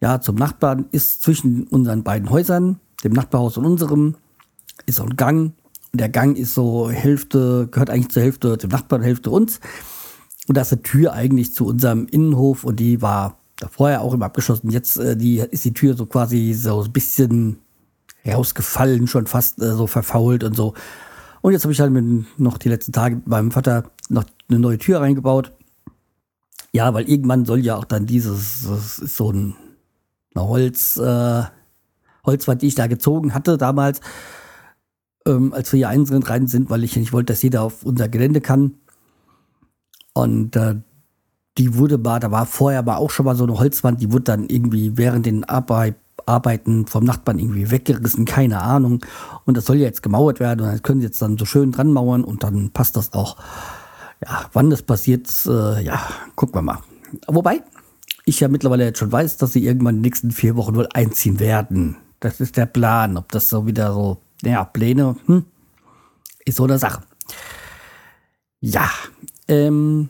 ja, 0.00 0.20
zum 0.20 0.34
Nachbarn 0.34 0.86
ist 0.90 1.22
zwischen 1.22 1.68
unseren 1.68 2.02
beiden 2.02 2.30
Häusern, 2.30 2.80
dem 3.04 3.12
Nachbarhaus 3.12 3.56
und 3.58 3.64
unserem, 3.64 4.16
ist 4.86 4.96
so 4.96 5.04
ein 5.04 5.14
Gang. 5.14 5.52
Und 5.92 6.00
der 6.00 6.08
Gang 6.08 6.36
ist 6.36 6.52
so 6.52 6.90
Hälfte, 6.90 7.68
gehört 7.70 7.90
eigentlich 7.90 8.10
zur 8.10 8.24
Hälfte 8.24 8.56
dem 8.56 8.70
Nachbarn, 8.70 9.02
Hälfte 9.02 9.30
uns. 9.30 9.60
Und 10.48 10.56
da 10.56 10.62
ist 10.62 10.72
eine 10.72 10.82
Tür 10.82 11.12
eigentlich 11.12 11.54
zu 11.54 11.64
unserem 11.64 12.08
Innenhof 12.08 12.64
und 12.64 12.80
die 12.80 13.02
war 13.02 13.38
da 13.58 13.68
vorher 13.68 14.02
auch 14.02 14.14
immer 14.14 14.26
abgeschlossen. 14.26 14.70
Jetzt 14.70 14.96
äh, 14.96 15.16
die, 15.16 15.38
ist 15.38 15.64
die 15.64 15.74
Tür 15.74 15.96
so 15.96 16.06
quasi 16.06 16.52
so 16.52 16.82
ein 16.82 16.92
bisschen 16.92 17.58
rausgefallen, 18.26 19.06
schon 19.06 19.26
fast 19.26 19.60
äh, 19.62 19.72
so 19.74 19.86
verfault 19.86 20.44
und 20.44 20.54
so. 20.54 20.74
Und 21.42 21.52
jetzt 21.52 21.64
habe 21.64 21.72
ich 21.72 21.80
halt 21.80 21.92
noch 22.38 22.58
die 22.58 22.68
letzten 22.68 22.92
Tage 22.92 23.16
mit 23.16 23.26
meinem 23.26 23.52
Vater 23.52 23.90
noch 24.08 24.24
eine 24.48 24.58
neue 24.58 24.78
Tür 24.78 25.00
reingebaut. 25.00 25.52
Ja, 26.72 26.92
weil 26.92 27.08
irgendwann 27.08 27.44
soll 27.44 27.60
ja 27.60 27.76
auch 27.76 27.84
dann 27.84 28.06
dieses, 28.06 28.66
das 28.68 28.98
ist 28.98 29.16
so 29.16 29.30
ein 29.30 29.54
Holz, 30.36 30.96
äh, 30.96 31.44
Holzwand, 32.24 32.62
die 32.62 32.66
ich 32.66 32.74
da 32.74 32.86
gezogen 32.86 33.32
hatte 33.32 33.56
damals, 33.56 34.00
ähm, 35.26 35.52
als 35.52 35.72
wir 35.72 35.78
hier 35.78 35.88
einzeln 35.88 36.22
rein 36.22 36.48
sind, 36.48 36.68
weil 36.68 36.84
ich 36.84 36.96
nicht 36.96 37.12
wollte, 37.12 37.32
dass 37.32 37.42
jeder 37.42 37.62
auf 37.62 37.84
unser 37.84 38.08
Gelände 38.08 38.40
kann. 38.40 38.74
Und 40.12 40.56
äh, 40.56 40.76
die 41.58 41.76
wurde 41.76 41.98
mal, 41.98 42.20
da 42.20 42.30
war 42.30 42.46
vorher 42.46 42.80
aber 42.80 42.98
auch 42.98 43.10
schon 43.10 43.26
mal 43.26 43.36
so 43.36 43.44
eine 43.44 43.58
Holzwand, 43.58 44.00
die 44.00 44.12
wurde 44.12 44.24
dann 44.24 44.48
irgendwie 44.48 44.96
während 44.96 45.26
den 45.26 45.44
Arbeit, 45.44 45.96
Arbeiten 46.26 46.86
vom 46.86 47.04
Nachbarn 47.04 47.38
irgendwie 47.38 47.70
weggerissen, 47.70 48.24
keine 48.24 48.60
Ahnung. 48.60 49.04
Und 49.44 49.56
das 49.56 49.66
soll 49.66 49.76
ja 49.76 49.84
jetzt 49.84 50.02
gemauert 50.02 50.40
werden 50.40 50.66
und 50.66 50.72
das 50.72 50.82
können 50.82 51.00
sie 51.00 51.06
jetzt 51.06 51.22
dann 51.22 51.38
so 51.38 51.44
schön 51.44 51.72
dran 51.72 51.92
mauern 51.92 52.24
und 52.24 52.42
dann 52.42 52.70
passt 52.70 52.96
das 52.96 53.12
auch. 53.12 53.36
Ja, 54.24 54.46
wann 54.52 54.70
das 54.70 54.82
passiert, 54.82 55.28
äh, 55.46 55.82
ja, 55.82 56.00
gucken 56.34 56.56
wir 56.56 56.62
mal. 56.62 56.78
Wobei, 57.28 57.62
ich 58.24 58.40
ja 58.40 58.48
mittlerweile 58.48 58.84
jetzt 58.84 58.98
schon 58.98 59.12
weiß, 59.12 59.36
dass 59.36 59.52
sie 59.52 59.64
irgendwann 59.64 59.96
in 59.96 60.02
den 60.02 60.06
nächsten 60.06 60.30
vier 60.32 60.56
Wochen 60.56 60.74
wohl 60.74 60.88
einziehen 60.92 61.38
werden. 61.38 61.96
Das 62.20 62.40
ist 62.40 62.56
der 62.56 62.66
Plan. 62.66 63.16
Ob 63.16 63.30
das 63.30 63.48
so 63.48 63.66
wieder 63.66 63.92
so, 63.92 64.18
naja, 64.42 64.64
Pläne, 64.64 65.16
hm, 65.26 65.44
ist 66.44 66.56
so 66.56 66.64
eine 66.64 66.78
Sache. 66.78 67.02
Ja, 68.60 68.90
ähm, 69.48 70.08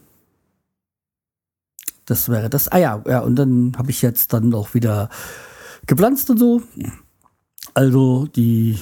das 2.07 2.29
wäre 2.29 2.49
das. 2.49 2.69
Ah 2.69 2.79
ja, 2.79 3.03
ja, 3.07 3.21
und 3.21 3.37
dann 3.37 3.75
habe 3.77 3.91
ich 3.91 4.03
jetzt 4.03 4.33
dann 4.33 4.55
auch 4.55 4.75
wieder 4.75 5.09
gepflanzt 5.87 6.31
und 6.31 6.39
so. 6.39 6.63
Also 7.75 8.27
die 8.27 8.79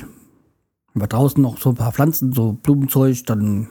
war 0.94 1.08
draußen 1.08 1.42
noch 1.42 1.58
so 1.58 1.70
ein 1.70 1.76
paar 1.76 1.92
Pflanzen, 1.92 2.32
so 2.32 2.52
Blumenzeug, 2.52 3.26
dann 3.26 3.68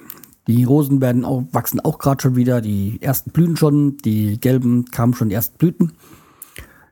die 0.48 0.66
Rosen 0.66 1.00
werden 1.00 1.24
auch, 1.24 1.46
wachsen 1.54 1.80
auch 1.80 2.00
gerade 2.00 2.22
schon 2.22 2.36
wieder, 2.36 2.60
die 2.60 3.02
ersten 3.02 3.32
Blüten 3.32 3.56
schon, 3.56 3.98
die 3.98 4.40
gelben 4.40 4.86
kamen 4.86 5.14
schon 5.14 5.30
die 5.30 5.36
ersten 5.36 5.58
Blüten. 5.58 5.94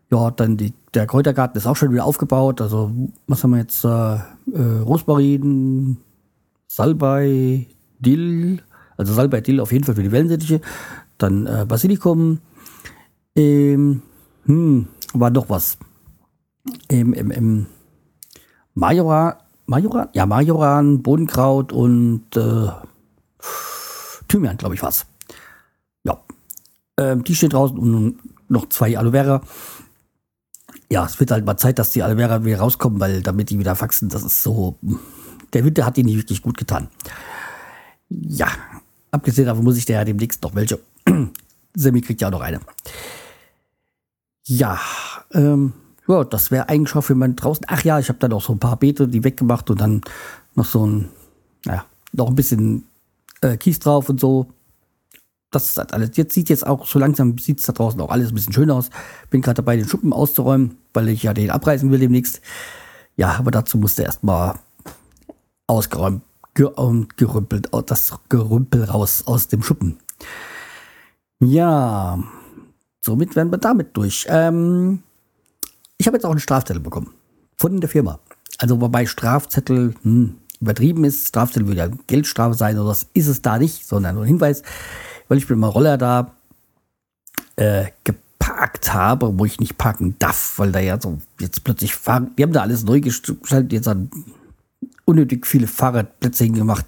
Ja, 0.10 0.32
dann 0.32 0.58
die, 0.58 0.74
der 0.94 1.08
Kräutergarten 1.08 1.58
ist 1.58 1.68
auch 1.68 1.76
schon 1.76 1.92
wieder 1.92 2.06
aufgebaut. 2.06 2.62
Also, 2.62 2.92
was 3.28 3.44
haben 3.44 3.52
wir 3.52 3.60
jetzt? 3.60 3.84
Äh, 3.84 4.20
Rosmarin, 4.54 5.98
Salbei, 6.68 7.68
Dill, 8.00 8.62
also 8.98 9.14
Salbei, 9.14 9.42
Dill 9.42 9.60
auf 9.60 9.72
jeden 9.72 9.84
Fall 9.84 9.96
für 9.96 10.04
die 10.04 10.12
Wellensittiche. 10.12 10.62
Dann 11.18 11.46
äh, 11.46 11.66
Basilikum. 11.68 12.40
Ähm, 13.36 14.02
hm, 14.46 14.88
war 15.14 15.30
noch 15.30 15.50
was. 15.50 15.78
Im, 16.90 17.14
im, 17.14 17.32
im 17.32 17.66
Majoran, 18.74 19.36
Majoran? 19.66 20.10
Ja, 20.14 20.26
Majoran, 20.26 21.02
Bodenkraut 21.02 21.72
und 21.72 22.26
äh, 22.36 22.68
Thymian, 24.28 24.58
glaube 24.58 24.76
ich, 24.76 24.84
was. 24.84 25.06
Ja. 26.04 26.20
Ähm, 26.98 27.24
die 27.24 27.36
steht 27.36 27.54
draußen 27.54 27.78
und 27.78 28.20
noch 28.50 28.70
zwei 28.70 28.98
Aloe 28.98 29.12
Vera. 29.12 29.42
Ja, 30.90 31.06
es 31.06 31.20
wird 31.20 31.32
halt 31.32 31.46
mal 31.46 31.58
Zeit, 31.58 31.80
dass 31.80 31.92
die 31.92 32.04
Aloe 32.04 32.18
Vera 32.18 32.44
wieder 32.44 32.60
rauskommen, 32.60 33.00
weil 33.00 33.22
damit 33.22 33.50
die 33.50 33.60
wieder 33.60 33.80
wachsen, 33.80 34.10
das 34.10 34.24
ist 34.24 34.44
so. 34.44 34.78
Der 35.54 35.64
Winter 35.64 35.86
hat 35.86 35.98
ihnen 35.98 36.08
nicht 36.08 36.18
wirklich 36.18 36.42
gut 36.42 36.58
getan. 36.58 36.90
Ja, 38.10 38.48
abgesehen 39.12 39.46
davon 39.46 39.64
muss 39.64 39.78
ich 39.78 39.86
der 39.86 40.00
ja 40.00 40.06
demnächst 40.06 40.44
noch 40.44 40.56
welche. 40.56 40.80
Semi 41.76 42.02
kriegt 42.02 42.22
ja 42.22 42.28
auch 42.28 42.32
noch 42.32 42.42
eine. 42.42 42.60
Ja, 44.52 44.82
ähm, 45.32 45.72
ja, 46.10 46.26
das 46.26 46.52
wäre 46.52 46.68
eigentlich 46.68 46.90
schon 46.90 47.02
für 47.02 47.16
man 47.16 47.38
draußen. 47.38 47.66
Ach 47.70 47.86
ja, 47.86 48.00
ich 48.00 48.10
habe 48.10 48.20
dann 48.20 48.34
auch 48.34 48.44
so 48.44 48.52
ein 48.52 48.60
paar 48.60 48.76
Beete, 48.76 49.08
die 49.08 49.24
weggemacht 49.24 49.70
und 49.70 49.80
dann 49.80 50.02
noch 50.56 50.66
so 50.66 50.86
ein, 50.86 51.08
naja, 51.64 51.86
noch 52.12 52.28
ein 52.28 52.36
bisschen 52.36 52.86
äh, 53.40 53.56
Kies 53.56 53.80
drauf 53.80 54.10
und 54.10 54.20
so. 54.20 54.48
Das 55.52 55.70
ist 55.70 55.78
halt 55.78 55.94
alles. 55.94 56.18
Jetzt 56.18 56.34
sieht 56.34 56.50
jetzt 56.50 56.68
auch 56.68 56.86
so 56.86 57.00
langsam 57.00 57.38
sieht 57.38 57.60
es 57.60 57.66
da 57.66 57.72
draußen 57.72 58.02
auch 58.02 58.12
alles 58.12 58.30
ein 58.30 58.36
bisschen 58.36 58.52
schön 58.52 58.70
aus. 58.72 58.90
Bin 59.30 59.42
gerade 59.42 59.56
dabei, 59.56 59.78
den 59.78 59.88
Schuppen 59.88 60.12
auszuräumen, 60.12 60.78
weil 60.94 61.08
ich 61.08 61.24
ja 61.24 61.34
den 61.34 61.50
abreißen 61.50 61.90
will 61.90 62.00
demnächst. 62.00 62.42
Ja, 63.16 63.38
aber 63.38 63.52
dazu 63.52 63.78
musste 63.78 64.04
erstmal 64.04 64.56
ausgeräumt, 65.66 66.24
gerümpelt, 66.54 67.70
das 67.86 68.14
Gerümpel 68.28 68.84
raus 68.84 69.24
aus 69.26 69.48
dem 69.48 69.64
Schuppen. 69.64 70.00
Ja, 71.40 72.20
somit 73.02 73.36
werden 73.36 73.52
wir 73.52 73.58
damit 73.58 73.98
durch. 73.98 74.26
Ähm, 74.30 75.04
ich 75.98 76.08
habe 76.08 76.18
jetzt 76.18 76.26
auch 76.26 76.32
einen 76.32 76.40
Strafzettel 76.40 76.82
bekommen 76.82 77.12
von 77.58 77.80
der 77.80 77.90
Firma. 77.90 78.20
Also 78.58 78.80
wobei 78.80 79.06
Strafzettel, 79.06 79.96
hm, 80.04 80.36
übertrieben 80.62 81.04
ist. 81.04 81.28
Strafzettel 81.28 81.68
würde 81.68 81.80
ja 81.80 81.90
Geldstrafe 82.08 82.54
sein 82.54 82.78
oder 82.78 82.90
das 82.90 83.08
ist 83.14 83.28
es 83.28 83.42
da 83.42 83.58
nicht, 83.58 83.88
sondern 83.88 84.16
nur 84.16 84.24
ein 84.24 84.28
Hinweis, 84.28 84.62
weil 85.28 85.40
ich 85.40 85.50
mit 85.50 85.58
meinem 85.58 85.72
Roller 85.72 85.98
da 85.98 86.32
äh, 87.56 87.88
geparkt 88.04 88.94
habe, 88.94 89.38
wo 89.38 89.46
ich 89.46 89.60
nicht 89.60 89.78
parken 89.78 90.16
darf, 90.20 90.54
weil 90.58 90.72
da 90.72 90.80
ja 90.80 91.02
so 91.02 91.20
jetzt 91.40 91.64
plötzlich 91.64 91.96
fahren. 91.96 92.32
Wir 92.36 92.44
haben 92.44 92.54
da 92.54 92.62
alles 92.62 92.84
neu 92.84 93.02
gestaltet, 93.02 93.74
jetzt 93.74 93.88
an 93.88 94.10
unnötig 95.06 95.48
viele 95.48 95.68
Fahrradplätze 95.68 96.44
hingemacht, 96.44 96.86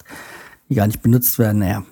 die 0.70 0.76
gar 0.76 0.88
nicht 0.88 1.02
benutzt 1.02 1.40
werden. 1.40 1.60
Naja, 1.60 1.84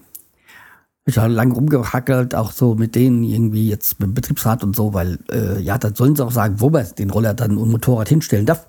ich 1.05 1.17
habe 1.17 1.33
lange 1.33 1.53
rumgehackelt, 1.53 2.35
auch 2.35 2.51
so 2.51 2.75
mit 2.75 2.95
denen 2.95 3.23
irgendwie 3.23 3.69
jetzt 3.69 3.99
mit 3.99 4.07
dem 4.07 4.13
Betriebsrat 4.13 4.63
und 4.63 4.75
so, 4.75 4.93
weil 4.93 5.19
äh, 5.31 5.59
ja, 5.59 5.77
dann 5.77 5.95
sollen 5.95 6.15
sie 6.15 6.23
auch 6.23 6.31
sagen, 6.31 6.59
wo 6.59 6.69
man 6.69 6.87
den 6.97 7.09
Roller 7.09 7.33
dann 7.33 7.57
und 7.57 7.71
Motorrad 7.71 8.09
hinstellen 8.09 8.45
darf, 8.45 8.67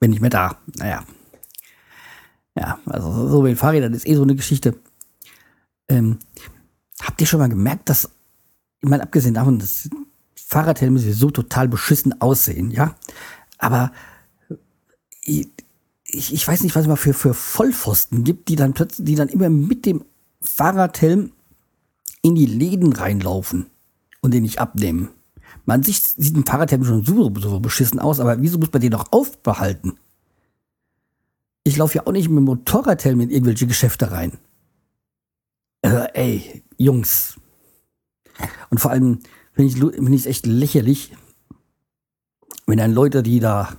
wenn 0.00 0.12
ich 0.12 0.20
mehr 0.20 0.30
da. 0.30 0.58
Naja, 0.76 1.02
ja, 2.54 2.78
also 2.86 3.28
so 3.28 3.42
mit 3.42 3.58
Fahrrädern 3.58 3.94
ist 3.94 4.06
eh 4.06 4.14
so 4.14 4.22
eine 4.22 4.34
Geschichte. 4.34 4.76
Ähm, 5.88 6.18
habt 7.02 7.20
ihr 7.20 7.26
schon 7.26 7.40
mal 7.40 7.48
gemerkt, 7.48 7.88
dass, 7.88 8.10
ich 8.80 8.88
meine, 8.88 9.02
abgesehen 9.02 9.34
davon, 9.34 9.58
dass 9.58 9.88
Fahrradhelme 10.36 10.98
so 10.98 11.30
total 11.30 11.68
beschissen 11.68 12.20
aussehen, 12.20 12.70
ja? 12.70 12.94
Aber 13.58 13.92
ich, 15.22 15.48
ich 16.04 16.46
weiß 16.46 16.62
nicht, 16.62 16.74
was 16.74 16.82
es 16.82 16.88
mal 16.88 16.96
für, 16.96 17.14
für 17.14 17.32
Vollpfosten 17.32 18.24
gibt, 18.24 18.48
die 18.48 18.56
dann 18.56 18.74
plötzlich, 18.74 19.06
die 19.06 19.14
dann 19.14 19.28
immer 19.28 19.48
mit 19.48 19.86
dem 19.86 20.04
Fahrradhelm 20.42 21.32
in 22.22 22.34
die 22.34 22.46
Läden 22.46 22.92
reinlaufen 22.92 23.66
und 24.20 24.32
den 24.32 24.42
nicht 24.42 24.60
abnehmen. 24.60 25.10
Man 25.66 25.82
sich 25.82 26.02
sieht 26.02 26.36
ein 26.36 26.46
Fahrradhelm 26.46 26.84
schon 26.84 27.04
so, 27.04 27.32
so 27.36 27.60
beschissen 27.60 27.98
aus, 27.98 28.20
aber 28.20 28.40
wieso 28.40 28.58
muss 28.58 28.72
man 28.72 28.80
den 28.80 28.92
noch 28.92 29.12
aufbehalten? 29.12 29.98
Ich 31.64 31.76
laufe 31.76 31.96
ja 31.96 32.06
auch 32.06 32.12
nicht 32.12 32.28
mit 32.28 32.38
dem 32.38 32.44
Motorradhelm 32.44 33.20
in 33.20 33.30
irgendwelche 33.30 33.66
Geschäfte 33.66 34.10
rein. 34.10 34.38
Also, 35.82 35.98
ey, 36.14 36.64
Jungs. 36.78 37.36
Und 38.70 38.80
vor 38.80 38.90
allem 38.90 39.20
finde 39.52 39.68
ich 39.68 39.76
es 39.76 39.94
find 39.94 40.26
echt 40.26 40.46
lächerlich, 40.46 41.14
wenn 42.66 42.78
dann 42.78 42.92
Leute, 42.92 43.22
die 43.22 43.38
da, 43.38 43.76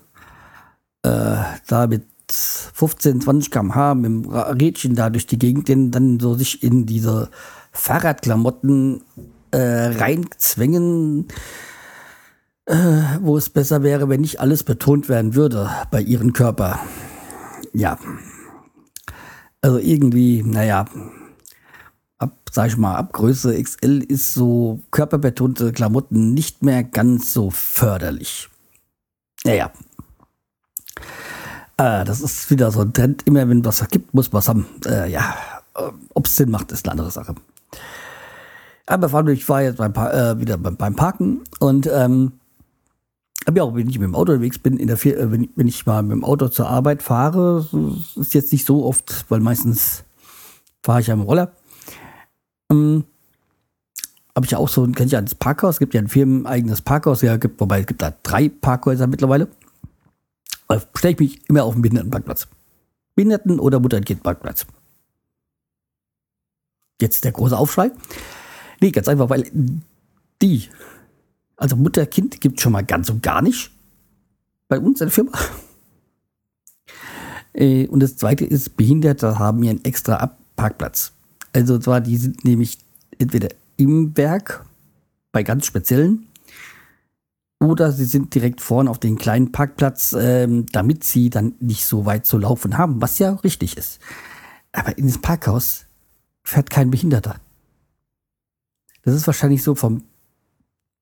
äh, 1.04 1.44
da 1.68 1.88
mit 1.88 2.06
15, 2.30 3.22
20 3.22 3.52
km/h 3.52 3.96
mit 3.96 4.06
dem 4.06 4.30
Rädchen 4.30 4.96
da 4.96 5.10
durch 5.10 5.28
die 5.28 5.40
Gegend, 5.40 5.68
denn 5.68 5.92
dann 5.92 6.20
so 6.20 6.36
sich 6.36 6.64
in 6.64 6.86
diese 6.86 7.30
Fahrradklamotten 7.74 9.02
äh, 9.52 9.58
reinzwängen, 9.58 11.28
äh, 12.66 12.76
wo 13.22 13.38
es 13.38 13.50
besser 13.50 13.84
wäre, 13.84 14.08
wenn 14.10 14.22
nicht 14.22 14.40
alles 14.40 14.64
betont 14.64 15.10
werden 15.10 15.36
würde 15.36 15.70
bei 15.92 16.02
ihrem 16.02 16.34
Körper 16.34 16.80
ja, 17.74 17.98
also 19.62 19.78
irgendwie, 19.78 20.44
naja, 20.44 20.86
ab, 22.18 22.38
sag 22.52 22.68
ich 22.68 22.78
mal, 22.78 22.96
ab 22.96 23.14
Größe 23.14 23.62
XL 23.62 24.04
ist 24.08 24.34
so 24.34 24.82
körperbetonte 24.92 25.72
Klamotten 25.72 26.34
nicht 26.34 26.64
mehr 26.64 26.84
ganz 26.84 27.34
so 27.34 27.50
förderlich. 27.50 28.50
Naja. 29.44 29.72
Äh, 31.78 32.06
das 32.06 32.22
ist 32.22 32.50
wieder 32.52 32.72
so 32.72 32.82
ein 32.82 32.94
Trend. 32.94 33.26
Immer 33.26 33.50
wenn 33.50 33.66
was 33.66 33.88
gibt, 33.90 34.14
muss 34.14 34.32
was 34.32 34.48
haben. 34.48 34.68
Äh, 34.86 35.12
ja, 35.12 35.36
äh, 35.76 35.90
ob 36.14 36.28
es 36.28 36.36
Sinn 36.36 36.52
macht, 36.52 36.72
ist 36.72 36.86
eine 36.86 36.92
andere 36.92 37.12
Sache. 37.12 37.36
Aber 38.86 39.28
ich 39.30 39.48
war 39.48 39.62
jetzt 39.62 39.78
beim, 39.78 39.94
äh, 39.94 40.40
wieder 40.40 40.58
beim, 40.58 40.96
Parken 40.96 41.42
und 41.60 41.88
ähm, 41.92 42.34
aber 43.46 43.58
ja, 43.58 43.76
wenn 43.76 43.90
ich 43.90 44.00
mit 44.00 44.08
dem 44.08 44.16
Auto 44.16 44.32
unterwegs 44.34 44.58
bin, 44.58 44.78
in 44.78 44.88
der 44.88 44.98
Vier 44.98 45.18
äh, 45.18 45.32
wenn, 45.32 45.50
wenn 45.56 45.68
ich 45.68 45.86
mal 45.86 46.04
mit 46.04 46.12
dem 46.12 46.24
Auto 46.24 46.48
zur 46.48 46.68
Arbeit 46.68 47.02
fahre, 47.02 47.68
ist 48.16 48.34
jetzt 48.34 48.52
nicht 48.52 48.66
so 48.66 48.86
oft, 48.86 49.26
weil 49.30 49.40
meistens 49.40 50.04
fahre 50.82 51.02
ich 51.02 51.08
ja 51.08 51.14
im 51.14 51.22
Roller. 51.22 51.52
Ähm, 52.72 53.06
habe 54.36 54.46
ich 54.46 54.52
ja 54.52 54.58
auch 54.58 54.70
so, 54.70 54.84
kennt 54.88 55.12
ihr 55.12 55.18
ja 55.18 55.22
das 55.22 55.36
Parkhaus, 55.36 55.76
es 55.76 55.80
gibt 55.80 55.94
ja 55.94 56.02
ein 56.02 56.08
firmeneigenes 56.08 56.82
Parkhaus, 56.82 57.22
ja, 57.22 57.38
gibt, 57.38 57.60
wobei 57.60 57.82
es 57.82 57.86
gibt 57.86 58.02
da 58.02 58.14
drei 58.24 58.50
Parkhäuser 58.50 59.08
mittlerweile. 59.08 59.48
Da 60.68 60.82
stelle 60.96 61.14
ich 61.14 61.20
mich 61.20 61.50
immer 61.50 61.64
auf 61.64 61.74
den 61.74 61.84
Behindertenparkplatz. 61.84 62.48
Behinderten- 63.16 63.60
oder 63.60 63.80
Mutter-Kind-Parkplatz. 63.80 64.66
Jetzt 67.02 67.24
der 67.24 67.32
große 67.32 67.58
Aufschrei. 67.58 67.92
Nee, 68.82 68.92
ganz 68.92 69.08
einfach, 69.08 69.30
weil 69.30 69.50
die 70.42 70.70
also 71.64 71.76
Mutter-Kind 71.76 72.42
gibt 72.42 72.58
es 72.58 72.64
schon 72.64 72.74
mal 72.74 72.84
ganz 72.84 73.10
und 73.10 73.24
gar 73.24 73.42
nicht. 73.42 73.72
Bei 74.68 74.80
uns 74.80 75.02
in 75.02 75.08
der 75.08 75.14
Firma. 75.14 75.32
Äh, 77.56 77.86
und 77.86 78.00
das 78.00 78.18
zweite 78.18 78.46
ist, 78.46 78.78
Behinderte 78.78 79.38
haben 79.38 79.62
hier 79.62 79.70
einen 79.70 79.86
extra 79.86 80.36
Parkplatz. 80.56 81.14
Also 81.54 81.78
zwar, 81.78 82.02
die 82.02 82.18
sind 82.18 82.44
nämlich 82.44 82.80
entweder 83.20 83.50
im 83.78 84.18
Werk 84.18 84.66
bei 85.32 85.44
ganz 85.44 85.68
speziellen 85.68 86.26
oder 87.60 87.92
sie 87.92 88.06
sind 88.06 88.34
direkt 88.34 88.60
vorne 88.60 88.90
auf 88.90 88.98
den 88.98 89.20
kleinen 89.20 89.52
Parkplatz, 89.52 90.16
ähm, 90.20 90.66
damit 90.72 91.04
sie 91.04 91.30
dann 91.30 91.54
nicht 91.60 91.86
so 91.86 92.08
weit 92.08 92.26
zu 92.26 92.40
laufen 92.40 92.80
haben, 92.80 93.00
was 93.04 93.20
ja 93.20 93.34
richtig 93.36 93.78
ist. 93.78 94.00
Aber 94.72 94.98
in 94.98 95.06
das 95.06 95.20
Parkhaus 95.20 95.86
fährt 96.44 96.70
kein 96.70 96.92
Behinderter. 96.92 97.40
Das 99.04 99.14
ist 99.14 99.28
wahrscheinlich 99.28 99.64
so 99.64 99.76
vom 99.76 100.04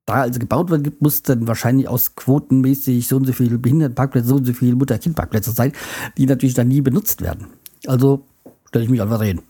da 0.05 0.21
also 0.21 0.39
gebaut 0.39 0.69
wird, 0.69 1.01
muss 1.01 1.21
dann 1.21 1.47
wahrscheinlich 1.47 1.87
aus 1.87 2.15
quotenmäßig 2.15 3.07
so 3.07 3.17
und 3.17 3.25
so 3.25 3.33
viele 3.33 3.57
Behindertenparkplätze, 3.57 4.27
so 4.27 4.35
und 4.35 4.45
so 4.45 4.53
viele 4.53 4.75
Mutter-Kind-Parkplätze 4.75 5.51
sein, 5.51 5.73
die 6.17 6.25
natürlich 6.25 6.55
dann 6.55 6.67
nie 6.67 6.81
benutzt 6.81 7.21
werden. 7.21 7.47
Also 7.85 8.25
stelle 8.67 8.85
ich 8.85 8.91
mich 8.91 9.01
einfach 9.01 9.21
hin. 9.21 9.41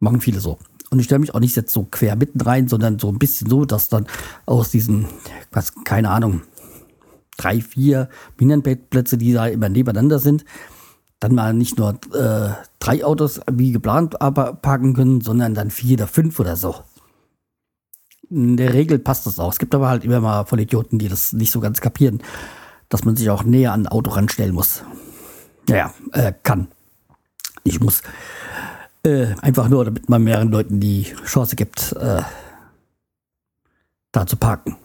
Machen 0.00 0.20
viele 0.20 0.40
so. 0.40 0.58
Und 0.90 0.98
ich 0.98 1.06
stelle 1.06 1.20
mich 1.20 1.34
auch 1.34 1.40
nicht 1.40 1.56
jetzt 1.56 1.72
so 1.72 1.84
quer 1.84 2.16
mitten 2.16 2.40
rein, 2.40 2.68
sondern 2.68 2.98
so 2.98 3.08
ein 3.08 3.18
bisschen 3.18 3.48
so, 3.48 3.64
dass 3.64 3.88
dann 3.88 4.06
aus 4.46 4.70
diesen, 4.70 5.06
was, 5.52 5.72
keine 5.84 6.10
Ahnung, 6.10 6.42
drei, 7.36 7.60
vier 7.60 8.08
Behindertenparkplätze, 8.36 9.18
die 9.18 9.32
da 9.32 9.46
immer 9.46 9.68
nebeneinander 9.68 10.18
sind, 10.18 10.44
dann 11.20 11.34
mal 11.34 11.54
nicht 11.54 11.78
nur 11.78 11.98
äh, 12.12 12.50
drei 12.78 13.04
Autos 13.04 13.40
wie 13.50 13.72
geplant 13.72 14.18
parken 14.18 14.94
können, 14.94 15.20
sondern 15.20 15.54
dann 15.54 15.70
vier 15.70 15.96
oder 15.96 16.06
fünf 16.06 16.38
oder 16.38 16.56
so. 16.56 16.76
In 18.28 18.56
der 18.56 18.74
Regel 18.74 18.98
passt 18.98 19.26
das 19.26 19.38
auch. 19.38 19.52
Es 19.52 19.58
gibt 19.58 19.74
aber 19.74 19.88
halt 19.88 20.04
immer 20.04 20.20
mal 20.20 20.44
Vollidioten, 20.44 20.98
die 20.98 21.08
das 21.08 21.32
nicht 21.32 21.52
so 21.52 21.60
ganz 21.60 21.80
kapieren, 21.80 22.22
dass 22.88 23.04
man 23.04 23.16
sich 23.16 23.30
auch 23.30 23.44
näher 23.44 23.72
an 23.72 23.82
ein 23.82 23.88
Auto 23.88 24.10
ranstellen 24.10 24.54
muss. 24.54 24.82
Naja, 25.68 25.92
äh, 26.12 26.32
kann. 26.42 26.68
Ich 27.64 27.80
muss. 27.80 28.02
Äh, 29.04 29.34
einfach 29.40 29.68
nur, 29.68 29.84
damit 29.84 30.08
man 30.08 30.24
mehreren 30.24 30.50
Leuten 30.50 30.80
die 30.80 31.04
Chance 31.24 31.56
gibt, 31.56 31.92
äh, 31.92 32.22
da 34.12 34.26
zu 34.26 34.36
parken. 34.36 34.76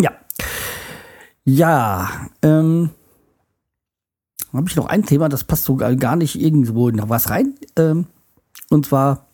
Ja. 0.00 0.12
Ja, 1.44 2.10
ähm, 2.42 2.90
habe 4.52 4.68
ich 4.68 4.76
noch 4.76 4.86
ein 4.86 5.04
Thema, 5.04 5.28
das 5.28 5.44
passt 5.44 5.64
sogar 5.64 5.94
gar 5.96 6.16
nicht 6.16 6.40
irgendwo 6.40 6.88
in 6.88 7.08
was 7.08 7.30
rein. 7.30 7.54
Ähm, 7.76 8.06
und 8.70 8.86
zwar, 8.86 9.26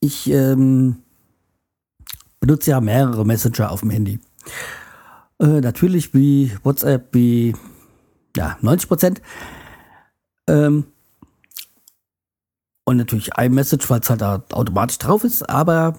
ich 0.00 0.30
ähm, 0.30 0.96
benutze 2.40 2.70
ja 2.70 2.80
mehrere 2.80 3.24
Messenger 3.24 3.70
auf 3.70 3.80
dem 3.80 3.90
Handy. 3.90 4.20
Äh, 5.40 5.60
natürlich 5.60 6.14
wie 6.14 6.52
WhatsApp, 6.62 7.08
wie 7.12 7.54
ja, 8.36 8.56
90 8.60 8.88
Prozent. 8.88 9.22
Ähm, 10.48 10.84
und 12.84 12.96
natürlich 12.96 13.30
iMessage, 13.38 13.88
weil 13.90 14.00
es 14.00 14.10
halt 14.10 14.22
automatisch 14.22 14.98
drauf 14.98 15.24
ist. 15.24 15.48
Aber 15.48 15.98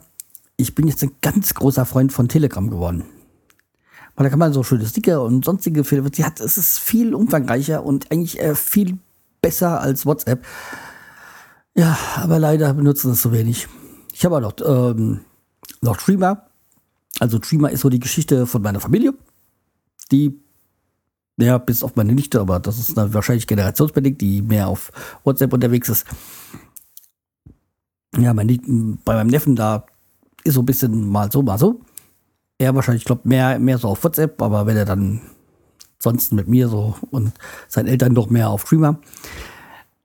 ich 0.57 0.75
bin 0.75 0.87
jetzt 0.87 1.03
ein 1.03 1.11
ganz 1.21 1.53
großer 1.53 1.85
Freund 1.85 2.11
von 2.11 2.27
Telegram 2.27 2.69
geworden. 2.69 3.05
Weil 4.15 4.25
da 4.25 4.29
kann 4.29 4.39
man 4.39 4.53
so 4.53 4.63
schöne 4.63 4.85
Sticker 4.85 5.23
und 5.23 5.43
sonstige 5.43 5.83
Filme. 5.83 6.11
Die 6.11 6.23
hat, 6.23 6.39
es 6.39 6.57
ist 6.57 6.79
viel 6.79 7.15
umfangreicher 7.15 7.83
und 7.83 8.11
eigentlich 8.11 8.39
äh, 8.39 8.55
viel 8.55 8.99
besser 9.41 9.81
als 9.81 10.05
WhatsApp. 10.05 10.45
Ja, 11.75 11.97
aber 12.17 12.39
leider 12.39 12.73
benutzen 12.73 13.11
es 13.11 13.21
so 13.21 13.31
wenig. 13.31 13.67
Ich 14.13 14.23
habe 14.25 14.37
auch 14.37 14.41
noch, 14.41 14.55
ähm, 14.95 15.21
noch 15.81 15.99
Streamer. 15.99 16.47
Also 17.19 17.37
Streamer 17.37 17.71
ist 17.71 17.81
so 17.81 17.89
die 17.89 17.99
Geschichte 17.99 18.45
von 18.45 18.61
meiner 18.61 18.79
Familie. 18.79 19.13
Die, 20.11 20.39
ja, 21.37 21.57
bis 21.57 21.81
auf 21.83 21.95
meine 21.95 22.13
Nichte, 22.13 22.39
aber 22.39 22.59
das 22.59 22.77
ist 22.77 22.95
wahrscheinlich 22.95 23.47
generationsbedingt, 23.47 24.21
die 24.21 24.43
mehr 24.43 24.67
auf 24.67 24.91
WhatsApp 25.23 25.53
unterwegs 25.53 25.89
ist. 25.89 26.05
Ja, 28.17 28.33
mein, 28.35 28.99
bei 29.03 29.15
meinem 29.15 29.27
Neffen, 29.27 29.55
da 29.55 29.85
ist 30.43 30.53
so 30.53 30.61
ein 30.61 30.65
bisschen 30.67 31.09
mal 31.09 31.31
so, 31.31 31.41
mal 31.41 31.57
so. 31.57 31.81
Er 32.63 32.73
wahrscheinlich, 32.73 33.01
ich 33.01 33.07
glaube, 33.07 33.27
mehr, 33.27 33.59
mehr 33.59 33.77
so 33.77 33.89
auf 33.89 34.05
WhatsApp, 34.05 34.41
aber 34.41 34.65
wenn 34.65 34.77
er 34.77 34.85
dann 34.85 35.19
sonst 35.99 36.31
mit 36.31 36.47
mir 36.47 36.69
so 36.69 36.95
und 37.11 37.33
seinen 37.67 37.87
Eltern 37.87 38.15
doch 38.15 38.29
mehr 38.29 38.49
auf 38.49 38.61
Streamer. 38.61 39.01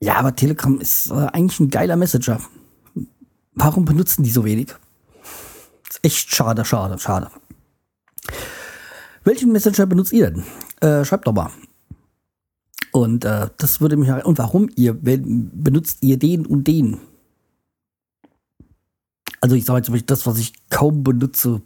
Ja, 0.00 0.16
aber 0.16 0.34
Telegram 0.34 0.80
ist 0.80 1.12
äh, 1.12 1.28
eigentlich 1.32 1.60
ein 1.60 1.70
geiler 1.70 1.94
Messenger. 1.94 2.40
Warum 3.54 3.84
benutzen 3.84 4.24
die 4.24 4.32
so 4.32 4.44
wenig? 4.44 4.74
Ist 5.88 6.00
echt 6.02 6.34
schade, 6.34 6.64
schade, 6.64 6.98
schade. 6.98 7.30
Welchen 9.22 9.52
Messenger 9.52 9.86
benutzt 9.86 10.12
ihr 10.12 10.28
denn? 10.28 10.42
Äh, 10.80 11.04
schreibt 11.04 11.28
doch 11.28 11.34
mal. 11.34 11.52
Und 12.90 13.24
äh, 13.24 13.50
das 13.56 13.80
würde 13.80 13.96
mich 13.96 14.10
und 14.10 14.38
warum 14.38 14.68
ihr 14.74 14.94
benutzt 14.94 15.98
ihr 16.00 16.18
den 16.18 16.44
und 16.44 16.66
den? 16.66 16.98
Also 19.40 19.54
ich 19.54 19.64
sage 19.64 19.78
jetzt 19.78 19.86
zum 19.86 20.06
das, 20.06 20.26
was 20.26 20.38
ich 20.38 20.54
kaum 20.70 21.04
benutze 21.04 21.62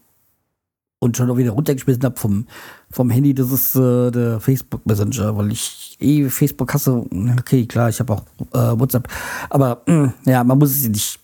und 1.03 1.17
schon 1.17 1.29
auch 1.29 1.37
wieder 1.37 1.51
runtergeschmissen 1.51 2.05
habe 2.05 2.17
vom, 2.17 2.47
vom 2.89 3.11
Handy, 3.11 3.35
das 3.35 3.51
ist 3.51 3.75
äh, 3.75 4.13
der 4.13 4.39
Facebook 4.39 4.87
Messenger, 4.87 5.37
weil 5.37 5.51
ich 5.51 5.97
eh 5.99 6.29
Facebook 6.29 6.73
hasse. 6.73 7.05
Okay, 7.41 7.67
klar, 7.67 7.89
ich 7.89 7.99
habe 7.99 8.13
auch 8.13 8.23
äh, 8.53 8.79
WhatsApp. 8.79 9.09
Aber 9.51 9.83
mh, 9.87 9.95
mm, 9.95 10.15
ja, 10.27 10.45
man 10.45 10.59
muss 10.59 10.71
es 10.71 10.89
nicht 10.89 11.19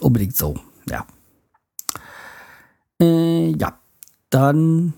unbedingt 0.00 0.36
so. 0.36 0.54
Ja. 0.88 1.04
Äh, 3.00 3.50
ja. 3.56 3.76
Dann 4.30 4.92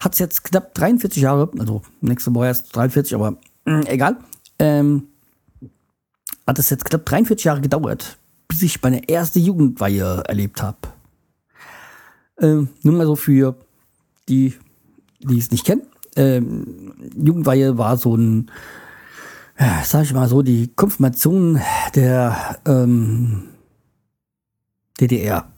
hat 0.00 0.14
es 0.14 0.18
jetzt 0.18 0.42
knapp 0.42 0.74
43 0.74 1.22
Jahre, 1.22 1.48
also 1.56 1.82
nächste 2.00 2.34
Woche 2.34 2.46
erst 2.46 2.74
43, 2.74 3.14
aber 3.14 3.36
mh, 3.66 3.82
mm, 3.82 3.86
egal. 3.86 4.16
Ähm, 4.58 5.04
hat 6.44 6.58
es 6.58 6.70
jetzt 6.70 6.84
knapp 6.84 7.06
43 7.06 7.44
Jahre 7.44 7.60
gedauert, 7.60 8.18
bis 8.48 8.62
ich 8.62 8.82
meine 8.82 9.08
erste 9.08 9.38
Jugendweihe 9.38 10.24
erlebt 10.26 10.60
habe. 10.60 10.93
Ähm, 12.40 12.68
nur 12.82 12.94
mal 12.94 13.06
so 13.06 13.16
für 13.16 13.56
die, 14.28 14.54
die 15.20 15.38
es 15.38 15.50
nicht 15.50 15.64
kennen. 15.64 15.82
Ähm, 16.16 16.94
Jugendweihe 17.16 17.78
war 17.78 17.96
so 17.96 18.16
ein, 18.16 18.50
sag 19.84 20.04
ich 20.04 20.12
mal 20.12 20.28
so, 20.28 20.42
die 20.42 20.68
Konfirmation 20.68 21.60
der 21.94 22.58
ähm, 22.66 23.44
DDR, 25.00 25.48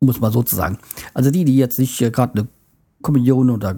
muss 0.00 0.20
man 0.20 0.32
sozusagen. 0.32 0.78
Also 1.14 1.30
die, 1.30 1.44
die 1.44 1.56
jetzt 1.56 1.78
nicht 1.78 2.00
äh, 2.00 2.10
gerade 2.10 2.38
eine 2.38 2.48
Kommunion 3.02 3.50
oder 3.50 3.76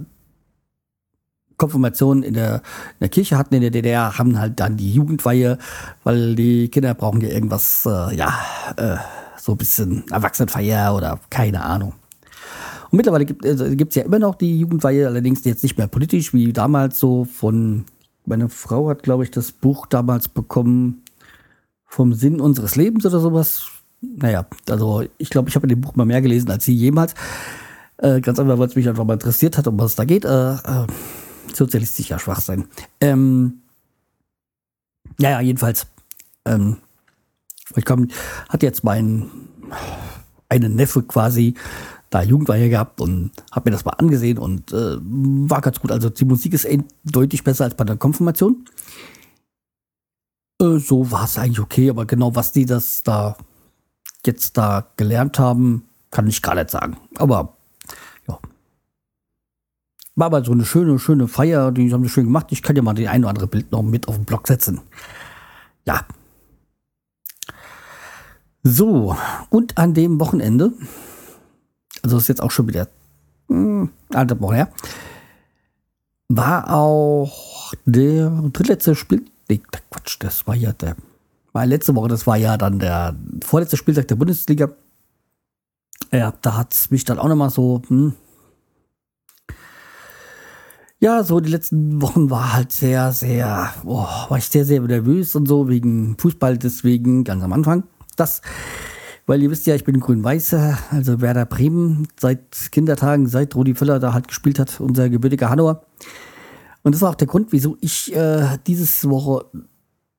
Konfirmation 1.57 2.23
in 2.23 2.35
der, 2.35 2.57
in 2.57 3.01
der 3.01 3.09
Kirche 3.11 3.37
hatten 3.37 3.55
in 3.55 3.61
der 3.61 3.71
DDR, 3.71 4.19
haben 4.19 4.38
halt 4.38 4.59
dann 4.61 4.77
die 4.77 4.93
Jugendweihe, 4.93 5.59
weil 6.05 6.35
die 6.35 6.69
Kinder 6.71 6.95
brauchen 6.95 7.21
ja 7.21 7.29
irgendwas, 7.29 7.87
äh, 7.87 8.16
ja, 8.16 8.33
äh, 8.77 8.97
so 9.37 9.53
ein 9.53 9.59
bisschen 9.59 10.05
Erwachsenenfeier 10.11 10.95
oder 10.95 11.21
keine 11.29 11.62
Ahnung. 11.62 11.95
Und 12.90 12.96
mittlerweile 12.96 13.24
gibt 13.24 13.44
es 13.44 13.61
also 13.61 13.72
ja 13.72 14.03
immer 14.03 14.18
noch 14.18 14.35
die 14.35 14.59
Jugendweihe, 14.59 15.07
allerdings 15.07 15.44
jetzt 15.44 15.62
nicht 15.62 15.79
mehr 15.79 15.87
politisch 15.87 16.35
wie 16.35 16.53
damals 16.53 16.98
so 16.98 17.24
von, 17.24 17.85
meine 18.26 18.48
Frau 18.48 18.88
hat, 18.88 19.03
glaube 19.03 19.24
ich, 19.24 19.31
das 19.31 19.53
Buch 19.53 19.87
damals 19.87 20.29
bekommen 20.29 21.03
vom 21.87 22.14
Sinn 22.14 22.40
unseres 22.40 22.76
Lebens 22.76 23.07
oder 23.07 23.20
sowas. 23.20 23.68
Naja, 24.00 24.46
also 24.68 25.05
ich 25.18 25.31
glaube, 25.31 25.48
ich 25.48 25.55
habe 25.55 25.66
in 25.66 25.70
dem 25.70 25.81
Buch 25.81 25.94
mal 25.94 26.05
mehr 26.05 26.22
gelesen 26.22 26.50
als 26.50 26.64
sie 26.64 26.74
jemals. 26.74 27.14
Äh, 27.98 28.20
ganz 28.20 28.38
einfach, 28.38 28.59
weil 28.59 28.68
es 28.68 28.76
mich 28.76 28.88
einfach 28.88 29.05
mal 29.05 29.14
interessiert 29.14 29.59
hat, 29.59 29.66
um 29.66 29.79
was 29.79 29.90
es 29.90 29.96
da 29.96 30.05
geht. 30.05 30.24
Äh, 30.24 30.55
äh, 30.55 30.87
sozialistischer 31.55 32.18
Schwachsinn. 32.18 32.64
Ähm, 33.00 33.61
ja, 35.18 35.31
ja, 35.31 35.40
jedenfalls. 35.40 35.87
Ähm, 36.46 36.79
ich 37.76 37.85
komm, 37.85 38.09
hat 38.48 38.62
jetzt 38.62 38.83
mein 38.83 39.31
einen 40.48 40.74
Neffe 40.74 41.03
quasi 41.03 41.55
da 42.11 42.23
Jugendweihe 42.23 42.68
gehabt 42.68 43.01
und 43.01 43.31
habe 43.53 43.70
mir 43.70 43.75
das 43.75 43.85
mal 43.85 43.92
angesehen 43.92 44.38
und 44.38 44.73
äh, 44.73 44.99
war 45.01 45.61
ganz 45.61 45.81
gut. 45.81 45.92
Also 45.92 46.11
die 46.11 46.25
Musik 46.25 46.53
ist 46.55 46.66
deutlich 47.05 47.44
besser 47.44 47.64
als 47.64 47.77
bei 47.77 47.85
der 47.85 47.96
Konfirmation. 47.96 48.64
Äh, 50.61 50.79
so 50.79 51.11
war 51.11 51.25
es 51.25 51.38
eigentlich 51.38 51.61
okay, 51.61 51.88
aber 51.88 52.07
genau 52.07 52.35
was 52.35 52.53
die 52.53 52.66
das 52.66 53.03
da 53.03 53.37
jetzt 54.27 54.59
da 54.59 54.87
gelernt 54.96 55.38
haben, 55.38 55.85
kann 56.11 56.27
ich 56.27 56.42
gar 56.42 56.55
nicht 56.55 56.70
sagen. 56.70 56.96
Aber 57.16 57.57
war 60.20 60.27
aber 60.27 60.44
so 60.44 60.53
eine 60.53 60.66
schöne, 60.66 60.99
schöne 60.99 61.29
Feier, 61.29 61.73
die 61.73 61.92
haben 61.92 62.03
sie 62.03 62.11
schön 62.11 62.27
gemacht. 62.27 62.49
Ich 62.51 62.62
kann 62.62 62.77
ja 62.77 62.83
mal 62.83 62.94
den 62.94 63.09
ein 63.09 63.23
oder 63.23 63.31
andere 63.31 63.46
Bild 63.46 63.73
noch 63.73 63.83
mit 63.83 64.07
auf 64.07 64.16
den 64.16 64.27
Blog 64.27 64.46
setzen. 64.46 64.81
Ja. 65.87 66.05
So, 68.62 69.16
und 69.49 69.79
an 69.79 69.94
dem 69.94 70.20
Wochenende, 70.20 70.75
also 72.03 72.17
ist 72.17 72.29
jetzt 72.29 72.43
auch 72.43 72.51
schon 72.51 72.69
wieder 72.69 72.89
hm, 73.49 73.91
anderthalb 74.11 74.41
Wochen 74.41 74.55
her, 74.55 74.73
war 76.29 76.73
auch 76.73 77.73
der 77.85 78.31
drittletzte 78.53 78.95
Spiel. 78.95 79.25
Nee, 79.49 79.61
Quatsch, 79.91 80.17
das 80.21 80.47
war 80.47 80.55
ja 80.55 80.73
der. 80.73 80.97
War 81.53 81.67
letzte 81.67 81.95
Woche, 81.97 82.09
das 82.09 82.27
war 82.27 82.37
ja 82.37 82.57
dann 82.57 82.79
der 82.79 83.17
vorletzte 83.43 83.77
Spieltag 83.77 84.07
der 84.07 84.15
Bundesliga. 84.15 84.71
Ja, 86.13 86.33
da 86.43 86.57
hat 86.57 86.75
es 86.75 86.91
mich 86.91 87.05
dann 87.05 87.19
auch 87.19 87.29
nochmal 87.29 87.51
so, 87.51 87.83
hm, 87.89 88.15
ja, 91.03 91.25
so 91.25 91.41
die 91.41 91.51
letzten 91.51 92.03
Wochen 92.03 92.29
war 92.29 92.53
halt 92.53 92.73
sehr, 92.73 93.11
sehr, 93.13 93.73
oh, 93.87 94.07
war 94.29 94.37
ich 94.37 94.45
sehr, 94.45 94.67
sehr 94.67 94.83
nervös 94.83 95.35
und 95.35 95.47
so 95.47 95.67
wegen 95.67 96.17
Fußball, 96.19 96.59
deswegen 96.59 97.25
ganz 97.25 97.43
am 97.43 97.55
Anfang. 97.55 97.85
Das, 98.17 98.43
weil 99.31 99.45
ihr 99.45 99.51
wisst 99.53 99.64
ja, 99.69 99.77
ich 99.77 99.85
bin 99.85 100.01
grün-weißer, 100.01 100.77
also 100.90 101.21
Werder 101.21 101.47
Bremen 101.47 102.09
seit 102.19 102.73
Kindertagen, 102.73 103.29
seit 103.29 103.55
Rudi 103.55 103.77
Völler 103.77 104.01
da 104.01 104.12
halt 104.12 104.27
gespielt 104.27 104.59
hat, 104.59 104.81
unser 104.81 105.09
gebürtiger 105.09 105.49
Hannover. 105.49 105.85
Und 106.83 106.97
das 106.97 107.03
war 107.03 107.11
auch 107.11 107.14
der 107.14 107.29
Grund, 107.29 107.53
wieso 107.53 107.77
ich 107.81 108.12
äh, 108.12 108.59
dieses 108.66 109.09
Woche, 109.09 109.45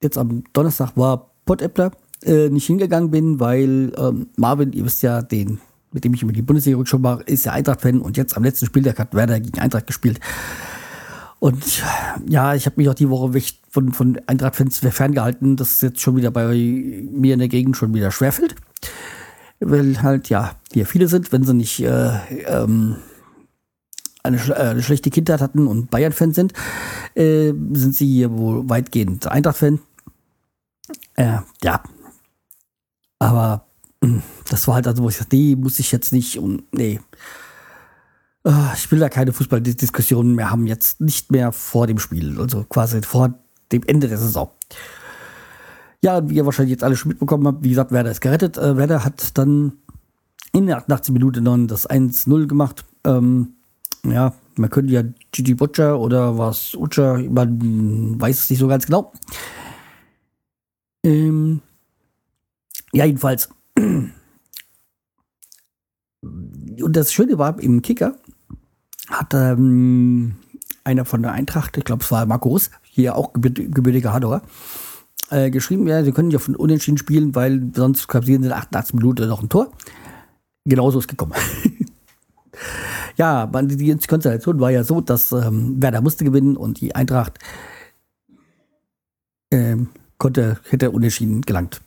jetzt 0.02 0.18
am 0.18 0.46
Donnerstag 0.54 0.96
war 0.96 1.32
Pottäppler, 1.44 1.92
äh, 2.24 2.48
nicht 2.48 2.68
hingegangen 2.68 3.12
bin, 3.12 3.42
weil 3.42 3.92
ähm, 3.98 4.28
Marvin, 4.38 4.72
ihr 4.72 4.86
wisst 4.86 5.04
ja, 5.04 5.22
den 5.22 5.60
mit 5.92 6.06
dem 6.06 6.14
ich 6.14 6.24
über 6.24 6.32
die 6.32 6.42
Bundesliga 6.42 6.86
schon 6.86 7.02
mache, 7.02 7.24
ist 7.24 7.44
ja 7.44 7.52
Eintracht-Fan 7.52 8.00
und 8.00 8.16
jetzt 8.16 8.38
am 8.38 8.46
letzten 8.46 8.66
Spieltag 8.66 8.98
hat 8.98 9.14
Werder 9.14 9.42
gegen 9.42 9.60
Eintracht 9.60 9.88
gespielt. 9.88 10.22
Und 11.40 11.84
ja, 12.30 12.56
ich 12.56 12.66
habe 12.66 12.76
mich 12.78 12.88
auch 12.88 12.94
die 12.94 13.10
Woche 13.10 13.34
von, 13.70 13.92
von 13.92 14.22
Eintracht-Fans 14.26 14.78
ferngehalten, 14.78 15.58
dass 15.58 15.72
es 15.72 15.82
jetzt 15.82 16.00
schon 16.00 16.16
wieder 16.16 16.32
bei 16.32 16.46
mir 16.48 17.34
in 17.34 17.40
der 17.40 17.50
Gegend 17.50 17.76
schon 17.76 17.94
wieder 17.94 18.10
schwerfällt. 18.12 18.56
Weil 19.64 20.02
halt, 20.02 20.30
ja, 20.30 20.56
hier 20.74 20.86
viele 20.86 21.08
sind, 21.08 21.32
wenn 21.32 21.44
sie 21.44 21.54
nicht 21.54 21.80
äh, 21.82 22.18
ähm, 22.48 22.96
eine, 24.24 24.38
äh, 24.38 24.54
eine 24.54 24.84
schlechte 24.84 25.10
Kindheit 25.12 25.40
hatten 25.40 25.68
und 25.68 25.92
Bayern-Fan 25.92 26.34
sind, 26.34 26.54
äh, 27.16 27.54
sind 27.74 27.96
sie 27.96 28.08
hier 28.08 28.32
wohl 28.32 28.68
weitgehend 28.70 29.28
Eintracht-Fan. 29.28 29.80
Äh, 31.16 31.38
ja. 31.64 31.84
Aber 33.20 33.66
hm, 34.04 34.24
das 34.50 34.68
war 34.68 34.76
halt 34.76 34.88
also, 34.88 35.04
wo 35.04 35.10
ich 35.10 35.18
dachte, 35.18 35.36
nee, 35.36 35.56
muss 35.56 35.80
ich 35.80 35.92
jetzt 35.92 36.12
nicht 36.12 36.40
und 36.40 36.64
nee. 36.74 37.00
Uh, 38.44 38.74
ich 38.76 38.92
will 38.92 38.98
da 38.98 39.08
keine 39.08 39.34
Fußballdiskussionen 39.34 40.34
mehr 40.34 40.50
haben, 40.50 40.66
jetzt 40.66 41.00
nicht 41.00 41.32
mehr 41.32 41.52
vor 41.52 41.86
dem 41.86 42.00
Spiel, 42.00 42.40
also 42.40 42.64
quasi 42.64 43.04
vor 43.04 43.36
dem 43.72 43.84
Ende 43.86 44.08
der 44.08 44.18
Saison. 44.18 44.50
Ja, 46.04 46.28
wie 46.28 46.36
ihr 46.36 46.46
wahrscheinlich 46.46 46.72
jetzt 46.72 46.84
alle 46.84 46.96
schon 46.96 47.10
mitbekommen 47.10 47.46
habt, 47.48 47.64
wie 47.64 47.70
gesagt, 47.70 47.92
Werder 47.92 48.12
ist 48.12 48.22
gerettet. 48.22 48.58
Äh, 48.58 48.76
Werder 48.76 49.06
hat 49.06 49.38
dann 49.38 49.74
in 50.52 50.68
der 50.68 50.78
88. 50.78 51.14
Minute 51.14 51.42
dann 51.42 51.68
das 51.68 51.90
1-0 51.90 52.48
gemacht. 52.48 52.86
Ähm, 53.04 53.54
ja, 54.04 54.34
man 54.56 54.70
könnte 54.70 54.94
ja 54.94 55.04
Gigi 55.32 55.54
Butcher 55.54 56.00
oder 56.00 56.38
was 56.38 56.76
Ucha, 56.76 57.20
man 57.30 58.20
weiß 58.20 58.40
es 58.40 58.50
nicht 58.50 58.60
so 58.60 58.68
ganz 58.68 58.86
genau. 58.88 59.14
Ähm, 61.04 61.62
ja, 62.94 63.06
jedenfalls. 63.06 63.50
Und 63.76 64.12
das 66.96 67.14
Schöne 67.14 67.38
war, 67.38 67.60
im 67.60 67.82
Kicker 67.82 68.16
hat 69.08 69.34
ähm, 69.34 70.36
einer 70.84 71.06
von 71.06 71.22
der 71.22 71.32
Eintracht, 71.32 71.78
ich 71.78 71.86
glaube, 71.86 72.04
es 72.04 72.12
war 72.12 72.26
Markus, 72.26 72.72
hier 72.84 73.16
auch 73.16 73.34
gebürtiger 73.34 74.14
Hador, 74.14 74.42
äh, 75.32 75.50
geschrieben, 75.50 75.88
ja, 75.88 76.04
sie 76.04 76.12
können 76.12 76.32
ja 76.32 76.40
von 76.40 76.56
Unentschieden 76.56 76.98
spielen, 76.98 77.34
weil 77.36 77.72
sonst 77.74 78.08
kassieren 78.08 78.44
sie 78.44 78.48
in 78.48 78.54
der 78.54 78.58
88 78.58 78.94
Minute 78.96 79.28
noch 79.28 79.42
ein 79.42 79.50
Tor. 79.50 79.72
Genauso 80.66 81.00
ist 81.00 81.08
gekommen. 81.08 81.34
ja, 83.18 83.48
die, 83.48 83.78
die 83.78 84.08
Konstellation 84.08 84.60
war 84.60 84.72
ja 84.72 84.84
so, 84.84 85.02
dass 85.02 85.32
ähm, 85.32 85.82
Werder 85.82 86.02
musste 86.02 86.24
gewinnen 86.24 86.58
und 86.58 86.82
die 86.82 86.94
Eintracht 86.94 87.40
ähm, 89.52 89.90
konnte, 90.18 90.60
hätte 90.70 90.92
unentschieden 90.92 91.42
gelangt. 91.42 91.82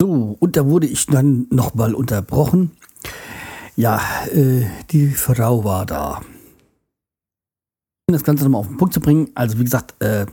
So, 0.00 0.36
und 0.38 0.56
da 0.56 0.66
wurde 0.66 0.86
ich 0.86 1.06
dann 1.06 1.46
nochmal 1.50 1.94
unterbrochen. 1.94 2.72
Ja, 3.76 4.00
äh, 4.32 4.64
die 4.90 5.08
Frau 5.08 5.62
war 5.64 5.86
da. 5.86 6.22
Um 8.08 8.12
das 8.12 8.24
Ganze 8.24 8.44
nochmal 8.44 8.60
auf 8.60 8.68
den 8.68 8.78
Punkt 8.78 8.94
zu 8.94 9.00
bringen, 9.00 9.30
also 9.34 9.58
wie 9.58 9.64
gesagt, 9.64 10.02
äh, 10.02 10.26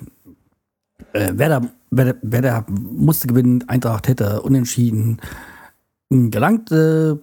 äh, 1.13 1.33
Werder, 1.38 1.69
Werder, 1.91 2.15
Werder 2.21 2.65
musste 2.69 3.27
gewinnen, 3.27 3.67
Eintracht 3.67 4.07
hätte 4.07 4.41
unentschieden 4.41 5.19
gelangt. 6.10 6.71
Äh, 6.71 7.15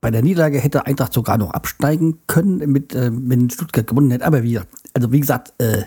bei 0.00 0.10
der 0.10 0.22
Niederlage 0.22 0.58
hätte 0.58 0.86
Eintracht 0.86 1.14
sogar 1.14 1.38
noch 1.38 1.52
absteigen 1.52 2.18
können, 2.26 2.58
mit, 2.70 2.94
äh, 2.94 3.10
wenn 3.12 3.48
Stuttgart 3.50 3.86
gewonnen 3.86 4.10
hätte. 4.10 4.26
Aber 4.26 4.42
wie, 4.42 4.60
also 4.92 5.12
wie 5.12 5.20
gesagt, 5.20 5.54
äh, 5.58 5.84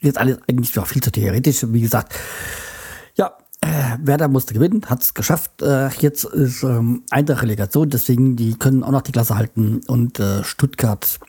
jetzt 0.00 0.18
alles 0.18 0.38
eigentlich 0.48 0.74
noch 0.74 0.86
viel 0.86 1.02
zu 1.02 1.12
theoretisch. 1.12 1.64
Wie 1.68 1.80
gesagt, 1.80 2.14
ja, 3.14 3.32
äh, 3.60 3.98
Werder 4.02 4.26
musste 4.28 4.54
gewinnen, 4.54 4.82
hat 4.86 5.02
es 5.02 5.14
geschafft. 5.14 5.62
Äh, 5.62 5.90
jetzt 6.00 6.24
ist 6.24 6.64
ähm, 6.64 7.04
Eintracht 7.10 7.42
Relegation, 7.42 7.90
deswegen 7.90 8.34
die 8.34 8.58
können 8.58 8.82
auch 8.82 8.90
noch 8.90 9.02
die 9.02 9.12
Klasse 9.12 9.36
halten. 9.36 9.82
Und 9.86 10.18
äh, 10.18 10.42
Stuttgart, 10.42 11.20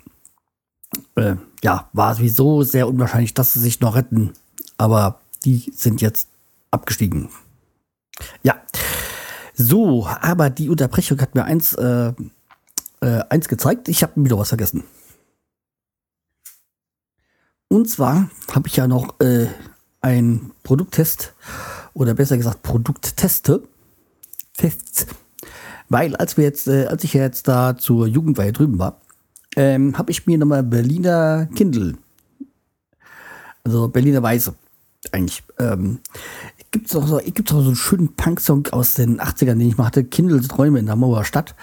äh, 1.15 1.35
ja, 1.63 1.89
war 1.93 2.15
sowieso 2.15 2.63
sehr 2.63 2.87
unwahrscheinlich, 2.87 3.35
dass 3.35 3.53
sie 3.53 3.59
sich 3.59 3.81
noch 3.81 3.95
retten. 3.95 4.33
Aber 4.77 5.21
die 5.45 5.71
sind 5.75 6.01
jetzt 6.01 6.29
abgestiegen. 6.71 7.29
Ja, 8.43 8.61
so, 9.53 10.07
aber 10.07 10.49
die 10.49 10.69
Unterbrechung 10.69 11.19
hat 11.21 11.35
mir 11.35 11.45
eins, 11.45 11.73
äh, 11.73 12.13
äh, 13.01 13.23
eins 13.29 13.47
gezeigt. 13.47 13.87
Ich 13.87 14.03
habe 14.03 14.23
wieder 14.23 14.37
was 14.37 14.49
vergessen. 14.49 14.83
Und 17.67 17.89
zwar 17.89 18.29
habe 18.51 18.67
ich 18.67 18.75
ja 18.75 18.87
noch 18.87 19.19
äh, 19.19 19.47
ein 20.01 20.51
Produkttest 20.63 21.33
oder 21.93 22.13
besser 22.13 22.37
gesagt 22.37 22.63
Produktteste. 22.63 23.63
Tests. 24.55 25.07
Weil 25.89 26.15
als 26.15 26.37
wir 26.37 26.43
jetzt, 26.43 26.67
äh, 26.67 26.85
als 26.85 27.03
ich 27.03 27.13
jetzt 27.13 27.47
da 27.47 27.77
zur 27.77 28.07
Jugendweihe 28.07 28.53
drüben 28.53 28.79
war, 28.79 29.01
ähm, 29.55 29.97
habe 29.97 30.11
ich 30.11 30.25
mir 30.25 30.37
nochmal 30.37 30.63
Berliner 30.63 31.47
Kindle, 31.55 31.95
also 33.63 33.87
Berliner 33.87 34.23
Weiße, 34.23 34.55
eigentlich 35.11 35.43
ähm, 35.59 35.99
gibt 36.71 36.87
es 36.87 36.95
auch, 36.95 37.05
so, 37.05 37.17
gibt's 37.17 37.51
auch 37.51 37.61
so 37.61 37.67
einen 37.67 37.75
schönen 37.75 38.15
Punk-Song 38.15 38.67
aus 38.71 38.93
den 38.95 39.19
80ern, 39.19 39.57
den 39.57 39.69
ich 39.69 39.77
machte, 39.77 40.03
Kindles 40.03 40.47
Träume 40.47 40.79
in 40.79 40.85
der 40.85 40.95
Mauer 40.95 41.25
Stadt. 41.25 41.55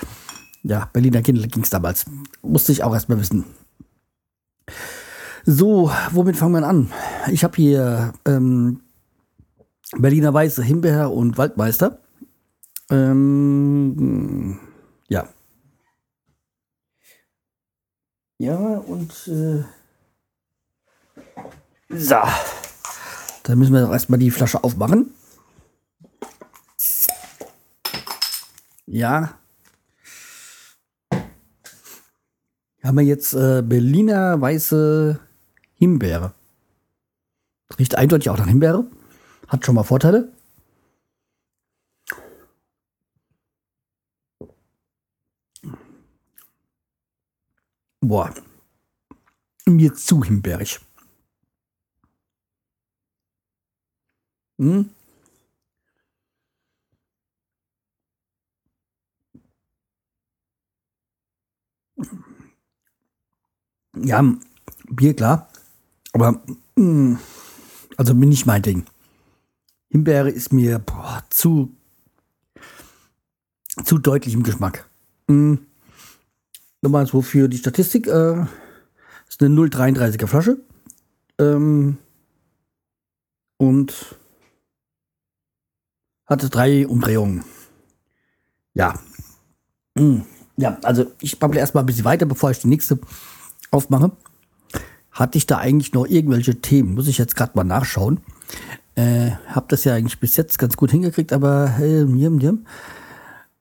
Ja, 0.63 0.91
Berliner 0.93 1.23
Kindle 1.23 1.49
ging 1.49 1.63
es 1.63 1.71
damals. 1.71 2.05
Musste 2.43 2.73
ich 2.73 2.83
auch 2.85 2.93
erstmal 2.93 3.19
wissen. 3.19 3.45
So, 5.47 5.91
womit 6.13 6.37
fangen 6.37 6.61
wir 6.61 6.69
an? 6.69 6.93
Ich 7.31 7.45
habe 7.45 7.57
hier 7.57 8.13
ähm, 8.27 8.81
Berliner 9.97 10.35
Weiße, 10.35 10.63
Himbeer 10.63 11.11
und 11.11 11.39
Waldmeister. 11.39 11.99
Ähm, 12.91 14.59
ja. 15.09 15.29
Ja, 18.39 18.57
und 18.57 19.13
äh, 19.29 19.65
so. 21.89 22.17
Dann 23.43 23.59
müssen 23.59 23.73
wir 23.73 23.83
doch 23.83 23.93
erstmal 23.93 24.19
die 24.19 24.31
Flasche 24.31 24.63
aufmachen. 24.63 25.13
Ja. 28.87 29.39
Haben 32.83 32.97
wir 32.97 33.05
jetzt 33.05 33.35
äh, 33.35 33.63
Berliner 33.63 34.41
weiße 34.41 35.21
Himbeere. 35.75 36.35
Riecht 37.79 37.95
eindeutig 37.95 38.31
auch 38.31 38.39
nach 38.39 38.49
Himbeere. 38.49 38.87
Hat 39.49 39.65
schon 39.65 39.75
mal 39.75 39.85
Vorteile. 39.85 40.33
Boah. 48.01 48.35
Mir 49.67 49.95
zu 49.95 50.25
himbeerig. 50.25 50.81
Hm? 54.61 54.91
Ja, 63.97 64.23
Bier, 64.91 65.17
klar. 65.17 65.49
Aber, 66.13 66.43
hm, 66.77 67.19
also 67.97 68.15
bin 68.15 68.29
nicht 68.29 68.45
mein 68.45 68.61
Ding. 68.61 68.85
Himbeere 69.89 70.31
ist 70.31 70.53
mir 70.53 70.79
boah, 70.79 71.25
zu, 71.31 71.75
zu 73.83 73.97
deutlich 73.97 74.35
im 74.35 74.43
Geschmack. 74.43 74.89
Mhm. 75.27 75.67
Nochmal 76.83 77.07
so 77.07 77.23
für 77.23 77.49
die 77.49 77.59
Statistik. 77.59 78.07
Äh, 78.09 78.45
ist 79.27 79.43
eine 79.43 79.55
0,33er 79.55 80.27
Flasche. 80.27 80.59
Ähm, 81.39 81.97
und 83.57 84.20
hatte 86.31 86.49
drei 86.49 86.87
Umdrehungen. 86.87 87.45
Ja. 88.73 88.95
Hm. 89.99 90.23
Ja, 90.57 90.79
also 90.83 91.07
ich 91.21 91.39
babble 91.39 91.59
erstmal 91.59 91.83
ein 91.83 91.87
bisschen 91.87 92.05
weiter, 92.05 92.27
bevor 92.27 92.51
ich 92.51 92.61
die 92.61 92.69
nächste 92.69 92.99
aufmache. 93.71 94.13
Hatte 95.11 95.39
ich 95.39 95.47
da 95.47 95.59
eigentlich 95.59 95.93
noch 95.93 96.07
irgendwelche 96.07 96.61
Themen? 96.61 96.95
Muss 96.95 97.09
ich 97.09 97.19
jetzt 97.19 97.35
gerade 97.35 97.53
mal 97.55 97.65
nachschauen. 97.65 98.21
Äh, 98.95 99.33
hab 99.49 99.69
das 99.69 99.85
ja 99.85 99.95
eigentlich 99.95 100.21
bis 100.21 100.37
jetzt 100.37 100.59
ganz 100.59 100.77
gut 100.77 100.91
hingekriegt, 100.91 101.33
aber 101.33 101.75
äh, 101.81 102.05
mir, 102.05 102.31
mir. 102.31 102.59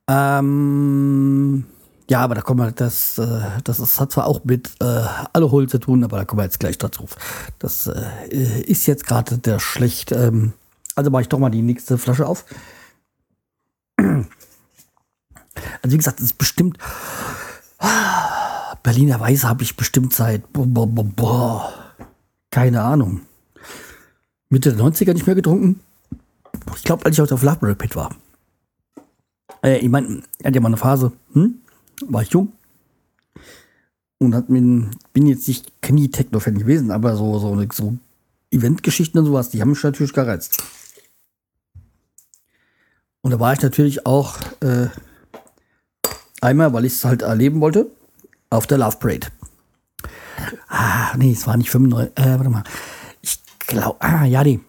Ähm, 0.08 1.66
ja, 2.10 2.22
aber 2.22 2.36
da 2.36 2.42
kommen 2.42 2.60
wir, 2.60 2.72
das, 2.72 3.18
äh, 3.18 3.42
das 3.64 3.80
ist, 3.80 4.00
hat 4.00 4.12
zwar 4.12 4.28
auch 4.28 4.44
mit 4.44 4.72
äh, 4.82 5.04
Alkohol 5.34 5.70
zu 5.70 5.78
tun, 5.78 6.04
aber 6.04 6.18
da 6.18 6.26
kommen 6.26 6.40
wir 6.40 6.46
jetzt 6.46 6.60
gleich 6.60 6.78
dazu. 6.78 7.06
Das 7.60 7.88
äh, 7.88 8.62
ist 8.62 8.88
jetzt 8.88 9.06
gerade 9.06 9.38
der 9.38 9.60
schlecht 9.60 10.12
ähm, 10.12 10.54
also 11.00 11.12
mache 11.12 11.24
ich 11.24 11.30
doch 11.30 11.40
mal 11.40 11.50
die 11.50 11.62
nächste 11.62 11.98
Flasche 11.98 12.28
auf. 12.28 12.46
Also 15.82 15.94
wie 15.94 15.98
gesagt, 15.98 16.20
das 16.20 16.26
ist 16.26 16.38
bestimmt 16.38 16.78
Berliner 18.84 19.20
Weiße 19.20 19.48
habe 19.48 19.64
ich 19.64 19.76
bestimmt 19.76 20.14
seit 20.14 20.44
keine 22.52 22.82
Ahnung. 22.82 23.22
Mitte 24.50 24.74
der 24.74 24.84
90er 24.84 25.14
nicht 25.14 25.28
mehr 25.28 25.36
getrunken. 25.36 25.80
Ich 26.76 26.84
glaube, 26.84 27.06
als 27.06 27.16
ich 27.16 27.22
auf 27.22 27.30
der 27.30 27.38
Library 27.38 27.76
Pit 27.76 27.96
war. 27.96 28.16
Äh, 29.64 29.78
ich 29.78 29.90
meine, 29.90 30.24
er 30.40 30.48
hat 30.48 30.56
ja 30.56 30.62
mal 30.62 30.70
eine 30.70 30.78
Phase, 30.78 31.12
hm? 31.34 31.56
war 32.08 32.24
ich 32.24 32.30
jung. 32.30 32.52
Und 34.18 34.34
hat 34.34 34.50
mir, 34.50 34.90
bin 35.14 35.28
jetzt 35.28 35.48
nicht 35.48 35.72
nie 35.90 36.10
Techno-Fan 36.10 36.58
gewesen, 36.58 36.92
aber 36.92 37.16
so, 37.16 37.38
so, 37.40 37.56
so 37.72 37.94
Eventgeschichten 38.52 39.20
und 39.20 39.26
sowas, 39.26 39.50
die 39.50 39.62
haben 39.62 39.70
mich 39.70 39.84
natürlich 39.84 40.14
gereizt. 40.14 40.64
Und 43.22 43.32
da 43.32 43.40
war 43.40 43.54
ich 43.54 43.62
natürlich 43.62 44.06
auch 44.06 44.38
äh, 44.62 44.88
einmal, 46.42 46.74
weil 46.74 46.86
ich 46.86 46.94
es 46.94 47.06
halt 47.06 47.22
erleben 47.22 47.62
wollte, 47.62 47.92
auf 48.50 48.68
der 48.68 48.78
Love 48.78 48.98
Parade. 48.98 49.28
Ah, 50.68 51.16
nee, 51.18 51.34
es 51.34 51.46
war 51.46 51.58
nicht 51.58 51.70
95, 51.70 52.18
äh, 52.18 52.38
warte 52.38 52.50
mal. 52.50 52.64
Ich 53.22 53.42
glaube, 53.68 54.02
ah, 54.02 54.26
ja, 54.26 54.44
nee. 54.44 54.60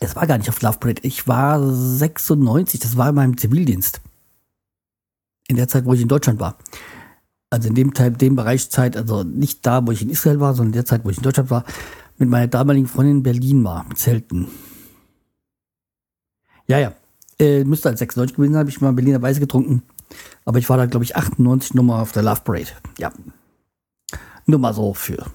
Es 0.00 0.16
war 0.16 0.26
gar 0.26 0.38
nicht 0.38 0.48
auf 0.48 0.60
Love 0.62 0.78
Parade. 0.78 1.02
Ich 1.04 1.28
war 1.28 1.60
96, 1.62 2.80
das 2.80 2.96
war 2.96 3.10
in 3.10 3.14
meinem 3.14 3.36
Zivildienst. 3.36 4.00
In 5.48 5.56
der 5.56 5.68
Zeit, 5.68 5.84
wo 5.84 5.92
ich 5.92 6.00
in 6.00 6.08
Deutschland 6.08 6.40
war. 6.40 6.58
Also 7.50 7.68
in 7.68 7.74
dem 7.74 7.94
Teil, 7.94 8.10
dem 8.12 8.34
Bereich 8.34 8.70
Zeit, 8.70 8.96
also 8.96 9.22
nicht 9.22 9.64
da, 9.64 9.86
wo 9.86 9.92
ich 9.92 10.02
in 10.02 10.10
Israel 10.10 10.40
war, 10.40 10.54
sondern 10.54 10.70
in 10.72 10.78
der 10.78 10.84
Zeit, 10.84 11.04
wo 11.04 11.10
ich 11.10 11.18
in 11.18 11.22
Deutschland 11.22 11.50
war, 11.50 11.64
mit 12.18 12.28
meiner 12.28 12.48
damaligen 12.48 12.86
Freundin 12.86 13.18
in 13.18 13.22
Berlin 13.22 13.62
war, 13.62 13.84
mit 13.84 13.98
Zelten. 13.98 14.48
Ja, 16.66 16.78
ja. 16.78 16.94
Äh, 17.38 17.64
müsste 17.64 17.90
als 17.90 17.98
96 17.98 18.36
gewesen 18.36 18.52
sein, 18.52 18.60
habe 18.60 18.70
ich 18.70 18.80
mal 18.80 18.92
Berliner 18.92 19.22
Weise 19.22 19.40
getrunken. 19.40 19.82
Aber 20.44 20.58
ich 20.58 20.68
war 20.68 20.76
da, 20.76 20.86
glaube 20.86 21.04
ich, 21.04 21.16
98 21.16 21.74
Nummer 21.74 22.00
auf 22.00 22.12
der 22.12 22.22
Love 22.22 22.40
Parade. 22.42 22.70
Ja. 22.98 23.12
Nur 24.46 24.58
mal 24.58 24.72
so 24.72 24.94
für. 24.94 25.26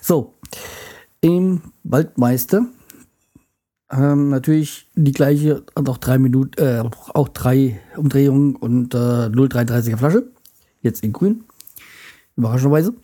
so. 0.00 0.34
Im 1.20 1.62
Waldmeister. 1.84 2.66
Ähm, 3.90 4.28
natürlich 4.28 4.88
die 4.94 5.12
gleiche, 5.12 5.64
hat 5.74 5.88
auch 5.88 5.98
drei 5.98 6.18
Minuten, 6.18 6.60
äh, 6.62 6.82
auch 7.14 7.28
drei 7.28 7.80
Umdrehungen 7.96 8.54
und 8.56 8.94
äh, 8.94 8.98
0,33er 8.98 9.96
Flasche. 9.96 10.30
Jetzt 10.82 11.02
in 11.02 11.12
grün. 11.12 11.44
Überraschenderweise. 12.36 12.94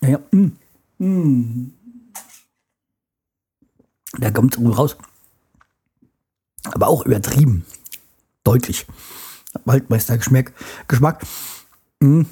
Ja, 0.00 0.20
mm, 0.30 0.52
mm. 0.98 1.72
Da 4.18 4.30
kommt 4.30 4.56
es 4.56 4.78
raus. 4.78 4.96
Aber 6.64 6.88
auch 6.88 7.04
übertrieben. 7.06 7.64
Deutlich. 8.44 8.86
Waldmeister-Geschmack. 9.64 10.52
Geschmack. 10.88 11.24
Mm. 12.00 12.22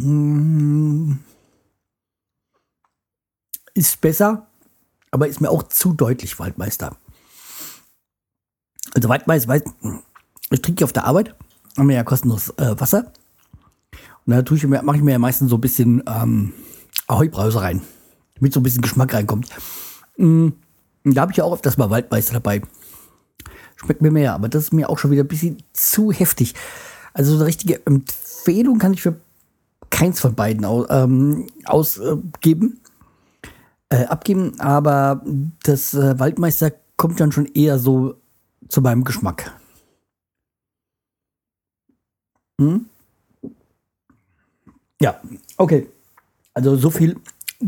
Mm. 0.00 1.18
Ist 3.74 4.00
besser, 4.00 4.46
aber 5.10 5.28
ist 5.28 5.40
mir 5.40 5.50
auch 5.50 5.62
zu 5.62 5.94
deutlich 5.94 6.38
Waldmeister. 6.38 6.96
Also 8.94 9.08
Waldmeister, 9.08 9.48
weiß, 9.48 9.62
ich 10.54 10.62
trinke 10.62 10.84
auf 10.84 10.92
der 10.92 11.04
Arbeit, 11.04 11.34
haben 11.76 11.88
wir 11.88 11.96
ja 11.96 12.04
kostenlos 12.04 12.50
äh, 12.58 12.78
Wasser. 12.78 13.12
Und 14.26 14.34
da 14.34 14.82
mache 14.82 14.96
ich 14.96 15.02
mir 15.02 15.12
ja 15.12 15.18
meistens 15.18 15.50
so 15.50 15.56
ein 15.56 15.60
bisschen 15.60 16.02
ähm, 16.06 16.52
Ahoi-Brause 17.08 17.60
rein, 17.60 17.82
damit 18.36 18.52
so 18.52 18.60
ein 18.60 18.62
bisschen 18.62 18.82
Geschmack 18.82 19.14
reinkommt. 19.14 19.48
Mm, 20.16 20.50
da 21.04 21.22
habe 21.22 21.32
ich 21.32 21.38
ja 21.38 21.44
auch 21.44 21.54
öfters 21.54 21.76
mal 21.76 21.90
Waldmeister 21.90 22.34
dabei. 22.34 22.62
Schmeckt 23.76 24.00
mir 24.00 24.12
mehr, 24.12 24.34
aber 24.34 24.48
das 24.48 24.64
ist 24.64 24.72
mir 24.72 24.88
auch 24.88 24.98
schon 24.98 25.10
wieder 25.10 25.24
ein 25.24 25.28
bisschen 25.28 25.62
zu 25.72 26.12
heftig. 26.12 26.54
Also 27.14 27.32
so 27.32 27.38
eine 27.38 27.46
richtige 27.46 27.84
Empfehlung 27.84 28.78
kann 28.78 28.94
ich 28.94 29.02
für 29.02 29.16
keins 29.90 30.20
von 30.20 30.34
beiden 30.34 30.64
aus, 30.64 30.86
ähm, 30.88 31.48
ausgeben, 31.64 32.80
äh, 33.88 34.04
abgeben, 34.04 34.58
aber 34.60 35.22
das 35.64 35.94
äh, 35.94 36.18
Waldmeister 36.18 36.72
kommt 36.96 37.20
dann 37.20 37.32
schon 37.32 37.46
eher 37.46 37.78
so 37.78 38.14
zu 38.68 38.80
meinem 38.80 39.04
Geschmack. 39.04 39.52
Hm? 42.62 42.86
Ja, 45.00 45.20
okay. 45.56 45.88
Also 46.54 46.76
so 46.76 46.90
viel 46.90 47.16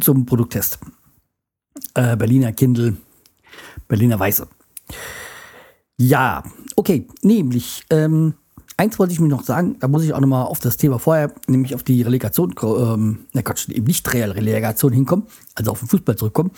zum 0.01 0.25
Produkttest. 0.25 0.79
Äh, 1.95 2.17
Berliner 2.17 2.53
Kindle, 2.53 2.97
Berliner 3.89 4.19
Weiße. 4.21 4.47
Ja, 5.97 6.43
okay, 6.77 7.07
nämlich, 7.23 7.85
ähm, 7.91 8.35
eins 8.77 8.99
wollte 8.99 9.13
ich 9.13 9.21
mir 9.21 9.29
noch 9.29 9.45
sagen, 9.45 9.77
da 9.81 9.89
muss 9.89 10.05
ich 10.05 10.13
auch 10.13 10.21
nochmal 10.21 10.47
auf 10.47 10.61
das 10.61 10.77
Thema 10.77 10.99
vorher, 10.99 11.33
nämlich 11.47 11.75
auf 11.75 11.83
die 11.83 12.03
Relegation, 12.03 12.55
ähm, 12.63 13.27
na 13.33 13.43
Gott, 13.43 13.69
eben 13.69 13.87
nicht 13.87 14.13
Real 14.13 14.33
Relegation 14.33 14.93
hinkommen, 14.93 15.27
also 15.55 15.71
auf 15.71 15.79
den 15.81 15.89
Fußball 15.89 16.17
zurückkommen. 16.17 16.51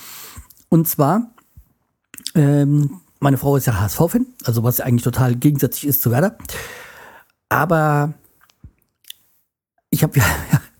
Und 0.69 0.89
zwar, 0.89 1.31
ähm, 2.35 3.01
meine 3.21 3.39
Frau 3.39 3.57
ist 3.57 3.67
ja 3.67 3.81
HSV-Fan, 3.81 4.27
also 4.45 4.63
was 4.63 4.79
ja 4.79 4.85
eigentlich 4.87 5.05
total 5.05 5.37
gegensätzlich 5.37 5.87
ist 5.87 6.03
zu 6.03 6.11
Werder. 6.11 6.37
Aber 7.49 8.15
ich 9.91 10.03
habe 10.03 10.19
ja 10.19 10.25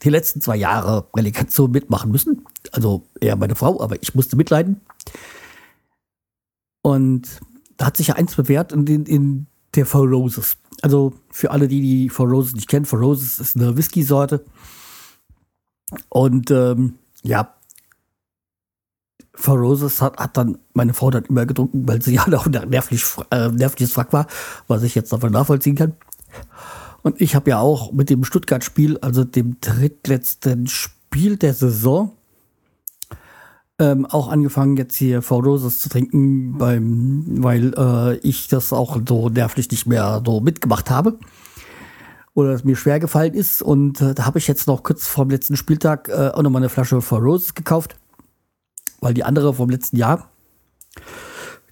die 0.03 0.11
letzten 0.11 0.41
zwei 0.41 0.57
Jahre 0.57 1.09
Relegation 1.15 1.71
mitmachen 1.71 2.11
müssen. 2.11 2.47
Also 2.73 3.07
eher 3.21 3.37
meine 3.37 3.55
Frau, 3.55 3.81
aber 3.81 4.01
ich 4.03 4.15
musste 4.15 4.37
mitleiden. 4.37 4.81
Und 6.83 7.41
da 7.77 7.87
hat 7.87 7.97
sich 7.97 8.09
ja 8.09 8.15
eins 8.15 8.35
bewährt 8.35 8.73
in, 8.73 8.87
in, 8.87 9.07
in 9.07 9.47
der 9.75 9.87
Four 9.87 10.09
Roses. 10.09 10.57
Also 10.83 11.15
für 11.31 11.51
alle, 11.51 11.69
die 11.69 11.81
die 11.81 12.09
Four 12.09 12.29
Roses 12.29 12.55
nicht 12.55 12.69
kennen, 12.69 12.85
Four 12.85 13.01
Roses 13.01 13.41
ist 13.41 13.57
eine 13.57 13.77
Whisky-Sorte. 13.77 14.45
Und 16.09 16.51
ähm, 16.51 16.95
ja, 17.23 17.55
Four 19.35 19.59
Roses 19.59 20.01
hat, 20.01 20.17
hat 20.19 20.37
dann 20.37 20.59
meine 20.73 20.95
Frau 20.95 21.11
dann 21.11 21.25
immer 21.25 21.47
getrunken, 21.47 21.87
weil 21.87 22.03
sie 22.03 22.15
ja 22.15 22.27
auch 22.27 22.47
nervlich, 22.47 23.05
äh, 23.31 23.49
nervliches 23.49 23.97
Wrack 23.97 24.13
war, 24.13 24.27
was 24.67 24.83
ich 24.83 24.95
jetzt 24.95 25.13
davon 25.13 25.33
nachvollziehen 25.33 25.77
kann. 25.77 25.95
Und 27.03 27.21
ich 27.21 27.35
habe 27.35 27.51
ja 27.51 27.61
auch 27.61 27.93
mit 27.93 28.11
dem 28.11 28.25
Stuttgart-Spiel, 28.25 28.99
also 28.99 29.25
dem 29.25 29.59
drittletzten 29.61 30.67
Spiel 30.67 31.37
der 31.37 31.55
Saison, 31.55 32.13
ähm, 33.79 34.07
auch 34.07 34.29
angefangen, 34.29 34.77
jetzt 34.77 34.97
hier 34.97 35.21
Four 35.21 35.45
Roses 35.45 35.81
zu 35.81 35.89
trinken, 35.89 36.57
beim, 36.57 37.25
weil 37.43 37.75
äh, 37.77 38.17
ich 38.19 38.49
das 38.49 38.73
auch 38.73 38.99
so 39.07 39.29
nervlich 39.29 39.71
nicht 39.71 39.87
mehr 39.87 40.23
so 40.25 40.41
mitgemacht 40.41 40.91
habe. 40.91 41.19
Oder 42.33 42.51
es 42.51 42.65
mir 42.65 42.77
schwer 42.77 43.01
gefallen 43.01 43.35
ist. 43.35 43.63
Und 43.63 44.01
äh, 44.01 44.15
da 44.15 44.25
habe 44.25 44.39
ich 44.39 44.47
jetzt 44.47 44.67
noch 44.67 44.83
kurz 44.83 45.07
vor 45.07 45.27
dem 45.27 45.31
letzten 45.31 45.57
Spieltag 45.57 46.09
äh, 46.09 46.31
auch 46.33 46.43
nochmal 46.43 46.61
eine 46.61 46.69
Flasche 46.69 47.01
Four 47.03 47.21
Roses 47.21 47.55
gekauft. 47.55 47.97
Weil 49.01 49.15
die 49.15 49.25
andere 49.25 49.53
vom 49.53 49.69
letzten 49.69 49.97
Jahr, 49.97 50.31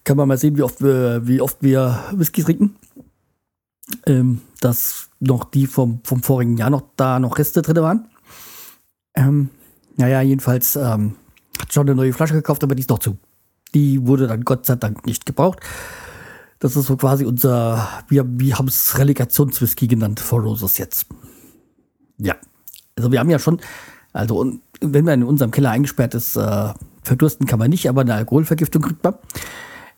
kann 0.04 0.18
man 0.18 0.28
mal 0.28 0.37
sehen, 0.37 0.58
wie 0.58 0.62
oft 0.62 0.82
wir, 0.82 1.26
wie 1.26 1.40
oft 1.40 1.62
wir 1.62 1.98
Whisky 2.12 2.42
trinken. 2.42 2.76
Ähm, 4.06 4.42
dass 4.60 5.08
noch 5.24 5.44
die 5.44 5.66
vom, 5.66 6.00
vom 6.04 6.22
vorigen 6.22 6.56
Jahr 6.56 6.70
noch 6.70 6.82
da 6.96 7.18
noch 7.18 7.38
Reste 7.38 7.62
drin 7.62 7.76
waren. 7.76 8.08
Ähm, 9.14 9.50
naja, 9.96 10.20
jedenfalls 10.22 10.76
ähm, 10.76 11.16
hat 11.60 11.72
schon 11.72 11.87
eine 11.87 11.94
neue 11.94 12.12
Flasche 12.12 12.34
gekauft, 12.34 12.62
aber 12.64 12.74
die 12.74 12.80
ist 12.80 12.90
noch 12.90 12.98
zu. 12.98 13.16
Die 13.74 14.06
wurde 14.06 14.26
dann 14.26 14.44
Gott 14.44 14.66
sei 14.66 14.76
Dank 14.76 15.06
nicht 15.06 15.26
gebraucht. 15.26 15.60
Das 16.58 16.76
ist 16.76 16.87
so 16.87 16.96
quasi 16.96 17.24
unser, 17.24 17.88
wir, 18.08 18.24
wir 18.26 18.58
haben 18.58 18.68
es 18.68 18.98
Relegationswhisky 18.98 19.87
genannt, 19.87 20.20
For 20.20 20.40
Roses 20.40 20.78
jetzt. 20.78 21.06
Ja. 22.18 22.37
Also 22.96 23.10
wir 23.10 23.18
haben 23.20 23.30
ja 23.30 23.38
schon, 23.38 23.60
also 24.12 24.58
wenn 24.80 25.04
man 25.04 25.22
in 25.22 25.26
unserem 25.26 25.50
Keller 25.50 25.70
eingesperrt 25.70 26.14
ist, 26.14 26.37
äh, 26.37 26.72
verdursten 27.02 27.46
kann 27.46 27.58
man 27.58 27.70
nicht, 27.70 27.88
aber 27.88 28.02
eine 28.02 28.14
Alkoholvergiftung 28.14 28.82
kriegt 28.82 29.02
man. 29.04 29.14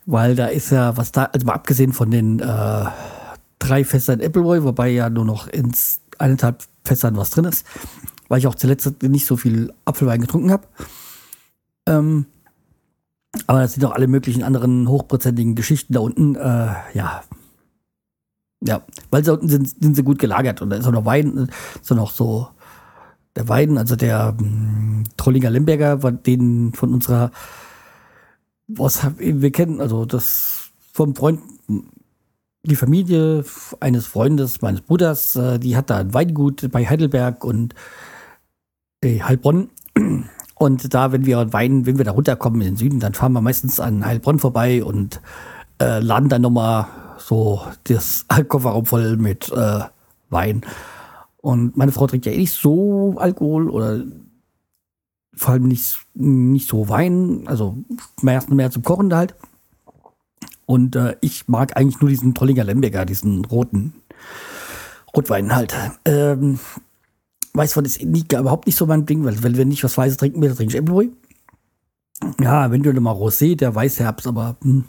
Weil 0.06 0.34
da 0.34 0.46
ist 0.46 0.70
ja, 0.70 0.96
was 0.96 1.12
da, 1.12 1.24
also 1.24 1.46
mal 1.46 1.54
abgesehen 1.54 1.92
von 1.92 2.10
den 2.10 2.40
äh, 2.40 2.84
drei 3.66 3.85
Fässern 3.85 4.20
Appleboy, 4.20 4.62
wobei 4.62 4.90
ja 4.90 5.11
nur 5.11 5.24
noch 5.24 5.48
ins 5.48 6.00
eineinhalb 6.18 6.62
Fässern 6.85 7.16
was 7.16 7.31
drin 7.31 7.44
ist, 7.44 7.66
weil 8.29 8.38
ich 8.38 8.46
auch 8.46 8.55
zuletzt 8.55 9.02
nicht 9.02 9.26
so 9.26 9.37
viel 9.37 9.72
Apfelwein 9.85 10.20
getrunken 10.20 10.50
habe. 10.50 10.66
Ähm, 11.87 12.26
aber 13.46 13.61
das 13.61 13.74
sind 13.74 13.85
auch 13.85 13.92
alle 13.92 14.07
möglichen 14.07 14.42
anderen 14.42 14.88
hochprozentigen 14.88 15.55
Geschichten 15.55 15.92
da 15.92 16.00
unten. 16.00 16.37
Äh, 16.37 16.74
ja. 16.94 17.22
Ja, 18.62 18.83
weil 19.11 19.22
da 19.22 19.33
unten 19.33 19.48
sind, 19.48 19.68
sind 19.68 19.94
sie 19.94 20.02
gut 20.02 20.18
gelagert 20.18 20.62
und 20.62 20.70
da 20.70 20.76
ist 20.76 20.87
auch 20.87 20.92
noch 20.92 21.05
Wein, 21.05 21.50
ist 21.81 21.92
auch 21.92 21.96
noch 21.96 22.11
so 22.11 22.48
der 23.37 23.48
Wein, 23.48 23.76
also 23.76 23.96
der 23.96 24.35
ähm, 24.40 25.05
Trollinger 25.16 25.50
Lemberger, 25.50 25.96
den 26.12 26.72
von 26.72 26.94
unserer, 26.94 27.31
was 28.66 29.07
wir 29.18 29.52
kennen, 29.52 29.81
also 29.81 30.07
das 30.07 30.70
vom 30.92 31.14
Freund 31.14 31.40
die 32.66 32.76
Familie 32.76 33.44
eines 33.81 34.07
Freundes 34.07 34.62
meines 34.62 34.81
Bruders, 34.83 35.37
äh, 35.37 35.59
die 35.59 35.76
hat 35.76 35.90
da 35.90 35.98
ein 35.98 36.14
Weingut 36.14 36.70
bei 36.70 36.87
Heidelberg 36.87 37.44
und 37.44 37.74
äh, 39.02 39.20
Heilbronn. 39.20 39.70
Und 40.59 40.94
da, 40.94 41.12
wenn 41.12 41.26
wir 41.26 41.52
weinen, 41.52 41.85
wenn 41.85 41.98
wir 41.98 42.07
da 42.07 42.12
runterkommen 42.12 42.62
in 42.62 42.68
den 42.68 42.76
Süden, 42.79 42.98
dann 42.98 43.12
fahren 43.12 43.33
wir 43.33 43.42
meistens 43.42 43.79
an 43.79 44.07
Heilbronn 44.07 44.38
vorbei 44.38 44.83
und 44.83 45.20
äh, 45.79 45.98
laden 45.98 46.31
dann 46.31 46.40
nochmal 46.40 46.87
so 47.18 47.61
das 47.85 48.24
Kofferraum 48.48 48.87
voll 48.87 49.18
mit 49.18 49.52
äh, 49.52 49.81
Wein. 50.31 50.62
Und 51.37 51.76
meine 51.76 51.92
Frau 51.92 52.07
trinkt 52.07 52.24
ja 52.24 52.33
eh 52.33 52.38
nicht 52.38 52.55
so 52.55 53.16
Alkohol 53.18 53.68
oder 53.68 54.02
vor 55.35 55.52
allem 55.52 55.68
nicht, 55.68 55.98
nicht 56.14 56.68
so 56.68 56.88
Wein, 56.88 57.42
also 57.46 57.76
mehr, 58.22 58.42
mehr 58.48 58.70
zum 58.70 58.83
Kochen 58.83 59.14
halt. 59.14 59.35
Und 60.66 60.96
äh, 60.96 61.16
ich 61.20 61.48
mag 61.48 61.76
eigentlich 61.76 62.00
nur 62.00 62.11
diesen 62.11 62.35
Trollinger 62.35 62.64
Lemberger, 62.64 63.07
diesen 63.07 63.44
roten 63.44 63.94
Rotwein 65.14 65.55
halt. 65.55 65.74
Ähm, 66.05 66.59
Weißwein 67.55 67.85
ist 67.85 68.02
nicht, 68.02 68.33
überhaupt 68.33 68.66
nicht 68.66 68.76
so 68.76 68.87
mein 68.87 69.07
Ding, 69.07 69.24
weil 69.24 69.42
wenn 69.42 69.57
wir 69.57 69.64
nicht 69.64 69.83
was 69.85 69.96
Weißes 69.96 70.18
trinken, 70.18 70.40
dann 70.40 70.55
trinke 70.55 70.74
ich 70.74 70.79
Appleboy. 70.79 71.11
Ja, 72.40 72.66
eventuell 72.66 72.98
mal 73.00 73.12
Rosé, 73.12 73.57
der 73.57 73.74
Weißherbst, 73.74 74.26
aber 74.26 74.57
hm. 74.62 74.85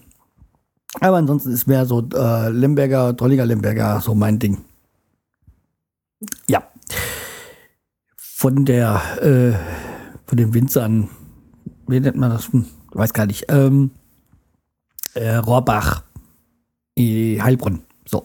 aber 0.99 1.17
ansonsten 1.17 1.51
ist 1.51 1.67
mehr 1.67 1.85
so 1.85 2.07
äh, 2.13 2.49
Lemberger, 2.49 3.15
Trollinger 3.15 3.45
Lemberger 3.45 4.01
so 4.01 4.15
mein 4.15 4.39
Ding. 4.39 4.59
Ja. 6.49 6.63
Von 8.15 8.65
der 8.65 9.01
äh, 9.21 9.53
von 10.25 10.37
den 10.37 10.53
Winzern, 10.53 11.09
wie 11.87 11.99
nennt 11.99 12.17
man 12.17 12.31
das? 12.31 12.51
Hm, 12.51 12.65
weiß 12.91 13.13
gar 13.13 13.25
nicht. 13.25 13.45
Ähm, 13.49 13.91
äh, 15.17 15.35
Rohrbach, 15.37 16.03
Heilbronn. 16.97 17.83
So. 18.05 18.23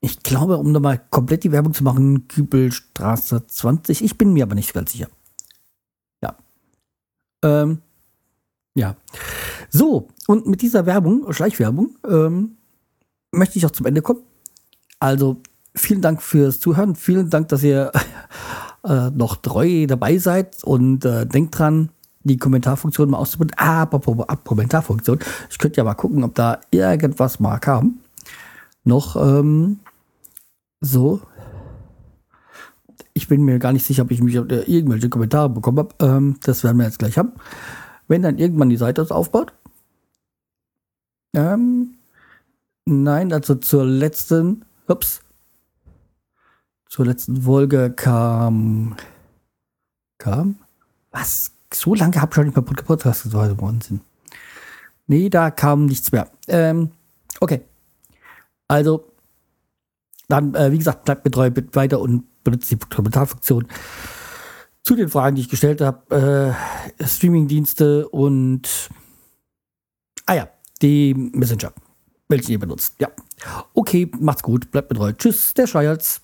Ich 0.00 0.22
glaube, 0.22 0.56
um 0.56 0.72
da 0.72 0.80
mal 0.80 1.00
komplett 1.10 1.44
die 1.44 1.52
Werbung 1.52 1.74
zu 1.74 1.84
machen, 1.84 2.26
Kübelstraße 2.28 3.46
20. 3.46 4.02
Ich 4.02 4.16
bin 4.16 4.32
mir 4.32 4.44
aber 4.44 4.54
nicht 4.54 4.72
ganz 4.72 4.92
sicher. 4.92 5.08
Ja. 6.22 6.36
Ähm, 7.42 7.82
ja. 8.74 8.96
So, 9.68 10.08
und 10.26 10.46
mit 10.46 10.62
dieser 10.62 10.86
Werbung, 10.86 11.32
Schleichwerbung, 11.32 11.96
ähm, 12.08 12.56
möchte 13.30 13.58
ich 13.58 13.66
auch 13.66 13.70
zum 13.70 13.86
Ende 13.86 14.02
kommen. 14.02 14.20
Also, 14.98 15.40
vielen 15.74 16.00
Dank 16.00 16.22
fürs 16.22 16.60
Zuhören. 16.60 16.96
Vielen 16.96 17.28
Dank, 17.28 17.48
dass 17.48 17.62
ihr 17.62 17.92
äh, 18.84 19.10
noch 19.10 19.36
treu 19.36 19.86
dabei 19.86 20.18
seid 20.18 20.64
und 20.64 21.04
äh, 21.04 21.26
denkt 21.26 21.58
dran, 21.58 21.90
die 22.22 22.36
Kommentarfunktion 22.36 23.10
mal 23.10 23.18
auszuprobieren. 23.18 23.58
Ah, 23.58 23.82
apropos 23.82 24.26
Kommentarfunktion. 24.44 25.20
Ich 25.48 25.58
könnte 25.58 25.78
ja 25.78 25.84
mal 25.84 25.94
gucken, 25.94 26.24
ob 26.24 26.34
da 26.34 26.60
irgendwas 26.70 27.40
mal 27.40 27.58
kam. 27.58 28.00
Noch, 28.84 29.16
ähm, 29.16 29.80
so. 30.80 31.20
Ich 33.12 33.28
bin 33.28 33.42
mir 33.44 33.58
gar 33.58 33.72
nicht 33.72 33.84
sicher, 33.84 34.02
ob 34.02 34.10
ich 34.10 34.22
mich 34.22 34.38
auf 34.38 34.46
irgendwelche 34.48 35.08
Kommentare 35.08 35.50
bekommen 35.50 35.78
habe. 35.78 35.94
Ähm, 36.00 36.36
das 36.42 36.64
werden 36.64 36.78
wir 36.78 36.84
jetzt 36.84 36.98
gleich 36.98 37.18
haben. 37.18 37.32
Wenn 38.08 38.22
dann 38.22 38.38
irgendwann 38.38 38.70
die 38.70 38.76
Seite 38.76 39.00
das 39.00 39.12
aufbaut. 39.12 39.52
Ähm, 41.34 41.94
nein, 42.86 43.32
also 43.32 43.54
zur 43.54 43.84
letzten, 43.84 44.64
ups, 44.88 45.20
zur 46.88 47.06
letzten 47.06 47.42
Folge 47.42 47.92
kam, 47.94 48.96
kam, 50.18 50.56
was? 51.12 51.52
So 51.72 51.94
lange 51.94 52.20
habe 52.20 52.30
ich 52.30 52.34
schon 52.34 52.46
nicht 52.46 52.56
mehr 52.56 52.64
Podcast 52.64 53.24
geworden 53.24 53.80
sind. 53.80 54.00
Nee, 55.06 55.28
da 55.28 55.50
kam 55.50 55.86
nichts 55.86 56.12
mehr. 56.12 56.30
Ähm, 56.48 56.90
okay. 57.40 57.62
Also, 58.68 59.12
dann, 60.28 60.54
äh, 60.54 60.70
wie 60.70 60.78
gesagt, 60.78 61.04
bleibt 61.04 61.24
mir 61.24 61.30
treu 61.30 61.50
weiter 61.72 62.00
und 62.00 62.24
benutzt 62.44 62.70
die 62.70 62.76
Kommentarfunktion 62.76 63.66
zu 64.84 64.94
den 64.94 65.08
Fragen, 65.08 65.36
die 65.36 65.42
ich 65.42 65.48
gestellt 65.48 65.80
habe. 65.80 66.56
Äh, 67.00 67.04
Streamingdienste 67.06 68.08
und 68.08 68.90
ah 70.26 70.34
ja, 70.34 70.48
die 70.82 71.14
Messenger, 71.14 71.72
welche 72.28 72.52
ihr 72.52 72.58
benutzt. 72.58 72.94
Ja. 72.98 73.08
Okay, 73.74 74.10
macht's 74.18 74.42
gut, 74.42 74.70
bleibt 74.70 74.90
mir 74.90 74.96
treu. 74.96 75.12
Tschüss, 75.12 75.54
der 75.54 75.66
Schreierz. 75.66 76.22